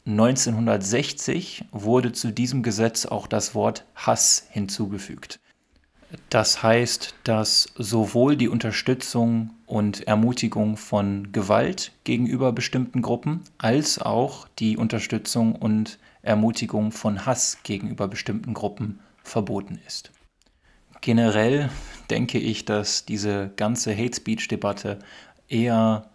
1960 0.07 1.67
wurde 1.71 2.13
zu 2.13 2.33
diesem 2.33 2.63
Gesetz 2.63 3.07
auch 3.07 3.27
das 3.27 3.55
Wort 3.55 3.85
Hass 3.95 4.47
hinzugefügt. 4.51 5.39
Das 6.29 6.63
heißt, 6.63 7.15
dass 7.25 7.73
sowohl 7.77 8.37
die 8.37 8.49
Unterstützung 8.49 9.51
und 9.67 10.07
Ermutigung 10.07 10.77
von 10.77 11.33
Gewalt 11.33 11.93
gegenüber 12.05 12.53
bestimmten 12.53 13.01
Gruppen 13.01 13.41
als 13.57 13.99
auch 13.99 14.47
die 14.59 14.77
Unterstützung 14.77 15.55
und 15.55 15.99
Ermutigung 16.21 16.93
von 16.93 17.25
Hass 17.25 17.59
gegenüber 17.63 18.09
bestimmten 18.09 18.53
Gruppen 18.53 19.01
verboten 19.23 19.79
ist. 19.87 20.11
Generell 21.03 21.69
denke 22.11 22.39
ich, 22.39 22.65
dass 22.65 23.05
diese 23.05 23.51
ganze 23.57 23.95
Hate 23.95 24.17
Speech-Debatte 24.17 25.01
eher 25.49 26.09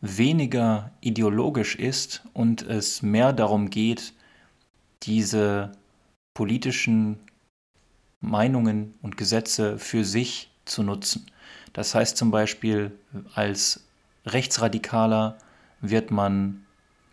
weniger 0.00 0.92
ideologisch 1.00 1.74
ist 1.76 2.22
und 2.32 2.62
es 2.62 3.02
mehr 3.02 3.32
darum 3.32 3.70
geht, 3.70 4.14
diese 5.02 5.72
politischen 6.32 7.18
Meinungen 8.20 8.94
und 9.02 9.16
Gesetze 9.16 9.78
für 9.78 10.04
sich 10.04 10.50
zu 10.64 10.84
nutzen. 10.84 11.26
Das 11.72 11.94
heißt 11.94 12.16
zum 12.16 12.30
Beispiel, 12.30 12.92
als 13.34 13.84
Rechtsradikaler 14.26 15.38
wird 15.80 16.12
man 16.12 16.64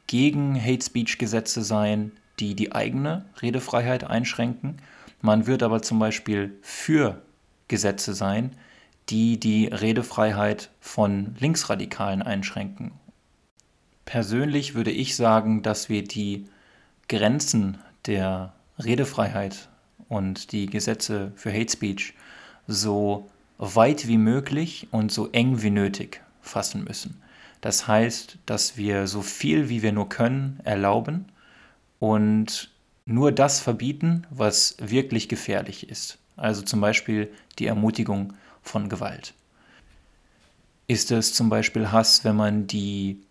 gegen 0.06 0.62
Hate 0.62 0.86
Speech 0.86 1.18
Gesetze 1.18 1.64
sein, 1.64 2.12
die 2.40 2.54
die 2.54 2.74
eigene 2.74 3.26
Redefreiheit 3.42 4.04
einschränken. 4.04 4.78
Man 5.22 5.48
wird 5.48 5.64
aber 5.64 5.82
zum 5.82 6.00
Beispiel 6.00 6.58
für 6.62 7.22
Gesetze 7.68 8.14
sein, 8.14 8.56
die 9.10 9.40
die 9.40 9.68
Redefreiheit 9.68 10.70
von 10.80 11.36
Linksradikalen 11.40 12.22
einschränken. 12.22 12.92
Persönlich 14.06 14.76
würde 14.76 14.92
ich 14.92 15.16
sagen, 15.16 15.62
dass 15.62 15.90
wir 15.90 16.04
die 16.04 16.46
Grenzen 17.08 17.80
der 18.06 18.54
Redefreiheit 18.78 19.70
und 20.08 20.52
die 20.52 20.68
Gesetze 20.68 21.32
für 21.36 21.52
Hate 21.52 21.72
Speech 21.72 22.14
so 22.68 23.30
weit 23.58 24.08
wie 24.08 24.18
möglich 24.18 24.88
und 24.92 25.12
so 25.12 25.30
eng 25.32 25.62
wie 25.62 25.70
nötig 25.70 26.22
fassen 26.42 26.84
müssen. 26.84 27.22
Das 27.62 27.88
heißt, 27.88 28.38
dass 28.46 28.78
wir 28.78 29.08
so 29.08 29.22
viel 29.22 29.70
wie 29.70 29.82
wir 29.82 29.92
nur 29.92 30.08
können 30.08 30.60
erlauben 30.64 31.26
und 32.00 32.72
nur 33.10 33.32
das 33.32 33.60
verbieten, 33.60 34.28
was 34.30 34.76
wirklich 34.80 35.28
gefährlich 35.28 35.90
ist. 35.90 36.20
Also 36.38 36.62
zum 36.62 36.80
Beispiel 36.80 37.32
die 37.58 37.66
Ermutigung 37.66 38.34
von 38.62 38.88
Gewalt. 38.88 39.34
Ist 40.88 41.12
es 41.12 41.34
zum 41.34 41.50
Beispiel 41.50 41.92
Hass, 41.92 42.24
wenn 42.24 42.36
man 42.36 42.68
die 42.68 43.22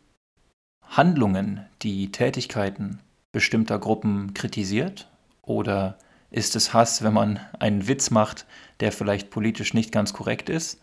Handlungen, 0.84 1.64
die 1.82 2.10
Tätigkeiten 2.10 2.98
bestimmter 3.32 3.78
Gruppen 3.78 4.34
kritisiert? 4.34 5.08
Oder 5.42 5.96
ist 6.30 6.56
es 6.56 6.74
Hass, 6.74 7.02
wenn 7.02 7.14
man 7.14 7.40
einen 7.58 7.86
Witz 7.86 8.10
macht, 8.10 8.46
der 8.80 8.90
vielleicht 8.90 9.30
politisch 9.30 9.74
nicht 9.74 9.92
ganz 9.92 10.12
korrekt 10.12 10.48
ist? 10.48 10.80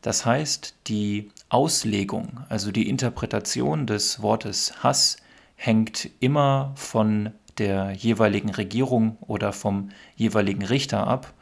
Das 0.00 0.24
heißt, 0.24 0.76
die 0.86 1.32
Auslegung, 1.48 2.40
also 2.48 2.70
die 2.70 2.88
Interpretation 2.88 3.86
des 3.86 4.22
Wortes 4.22 4.84
Hass 4.84 5.16
hängt 5.56 6.08
immer 6.20 6.72
von 6.76 7.32
der 7.58 7.92
jeweiligen 7.92 8.50
Regierung 8.50 9.16
oder 9.20 9.52
vom 9.52 9.90
jeweiligen 10.16 10.64
Richter 10.64 11.06
ab. 11.06 11.32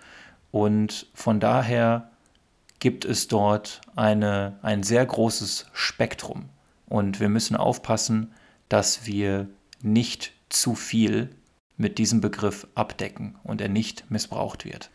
Und 0.50 1.06
von 1.14 1.40
daher 1.40 2.10
gibt 2.78 3.04
es 3.04 3.28
dort 3.28 3.80
eine, 3.94 4.58
ein 4.62 4.82
sehr 4.82 5.04
großes 5.04 5.66
Spektrum. 5.72 6.48
Und 6.88 7.20
wir 7.20 7.28
müssen 7.28 7.56
aufpassen, 7.56 8.32
dass 8.68 9.06
wir 9.06 9.48
nicht 9.82 10.32
zu 10.48 10.74
viel 10.74 11.30
mit 11.76 11.98
diesem 11.98 12.20
Begriff 12.20 12.66
abdecken 12.74 13.36
und 13.42 13.60
er 13.60 13.68
nicht 13.68 14.10
missbraucht 14.10 14.64
wird. 14.64 14.90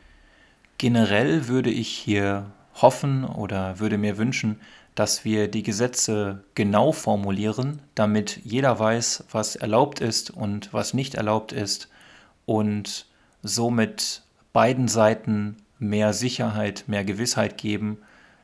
Generell 0.77 1.47
würde 1.47 1.69
ich 1.69 1.89
hier 1.89 2.51
hoffen 2.73 3.25
oder 3.25 3.79
würde 3.79 3.97
mir 3.97 4.17
wünschen, 4.17 4.59
dass 4.95 5.23
wir 5.23 5.47
die 5.47 5.63
Gesetze 5.63 6.43
genau 6.55 6.91
formulieren, 6.91 7.81
damit 7.95 8.41
jeder 8.43 8.77
weiß, 8.79 9.25
was 9.31 9.55
erlaubt 9.55 9.99
ist 10.01 10.31
und 10.31 10.73
was 10.73 10.93
nicht 10.93 11.15
erlaubt 11.15 11.51
ist 11.51 11.89
und 12.45 13.05
somit 13.41 14.23
beiden 14.53 14.87
Seiten 14.87 15.57
mehr 15.79 16.13
Sicherheit, 16.13 16.83
mehr 16.87 17.03
Gewissheit 17.03 17.57
geben, 17.57 17.97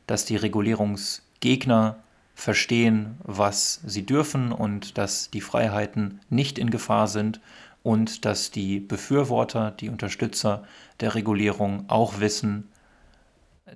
dass 0.07 0.25
die 0.25 0.38
Regulierungsgegner 0.38 1.97
verstehen, 2.33 3.17
was 3.23 3.81
sie 3.86 4.05
dürfen 4.05 4.51
und 4.51 4.97
dass 4.97 5.29
die 5.29 5.41
Freiheiten 5.41 6.19
nicht 6.29 6.60
in 6.60 6.69
Gefahr 6.69 7.07
sind 7.07 7.41
und 7.83 8.25
dass 8.25 8.51
die 8.51 8.79
Befürworter, 8.79 9.71
die 9.71 9.89
Unterstützer 9.89 10.63
der 10.99 11.15
Regulierung 11.15 11.86
auch 11.89 12.19
wissen, 12.19 12.69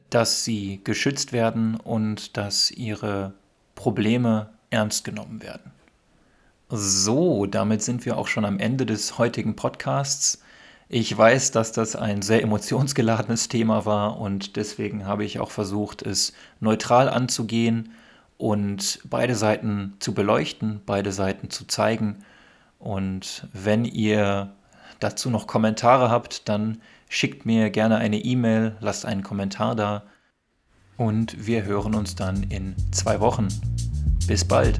dass 0.09 0.43
sie 0.43 0.81
geschützt 0.83 1.33
werden 1.33 1.75
und 1.75 2.37
dass 2.37 2.71
ihre 2.71 3.33
Probleme 3.75 4.49
ernst 4.69 5.03
genommen 5.03 5.41
werden. 5.41 5.71
So, 6.69 7.45
damit 7.45 7.81
sind 7.81 8.05
wir 8.05 8.17
auch 8.17 8.27
schon 8.27 8.45
am 8.45 8.59
Ende 8.59 8.85
des 8.85 9.17
heutigen 9.17 9.55
Podcasts. 9.55 10.41
Ich 10.87 11.17
weiß, 11.17 11.51
dass 11.51 11.71
das 11.71 11.95
ein 11.95 12.21
sehr 12.21 12.41
emotionsgeladenes 12.43 13.49
Thema 13.49 13.85
war 13.85 14.19
und 14.19 14.55
deswegen 14.55 15.05
habe 15.05 15.25
ich 15.25 15.39
auch 15.39 15.51
versucht, 15.51 16.01
es 16.01 16.33
neutral 16.59 17.09
anzugehen 17.09 17.91
und 18.37 18.99
beide 19.05 19.35
Seiten 19.35 19.93
zu 19.99 20.13
beleuchten, 20.13 20.81
beide 20.85 21.11
Seiten 21.11 21.49
zu 21.49 21.65
zeigen. 21.65 22.23
Und 22.79 23.47
wenn 23.53 23.85
ihr 23.85 24.53
dazu 24.99 25.29
noch 25.29 25.47
Kommentare 25.47 26.09
habt, 26.09 26.47
dann 26.49 26.81
schickt 27.11 27.45
mir 27.45 27.69
gerne 27.69 27.97
eine 27.97 28.19
E-Mail, 28.19 28.77
lasst 28.79 29.05
einen 29.05 29.21
Kommentar 29.21 29.75
da 29.75 30.03
und 30.95 31.45
wir 31.45 31.65
hören 31.65 31.93
uns 31.93 32.15
dann 32.15 32.43
in 32.43 32.73
zwei 32.91 33.19
Wochen. 33.19 33.49
Bis 34.27 34.45
bald. 34.45 34.79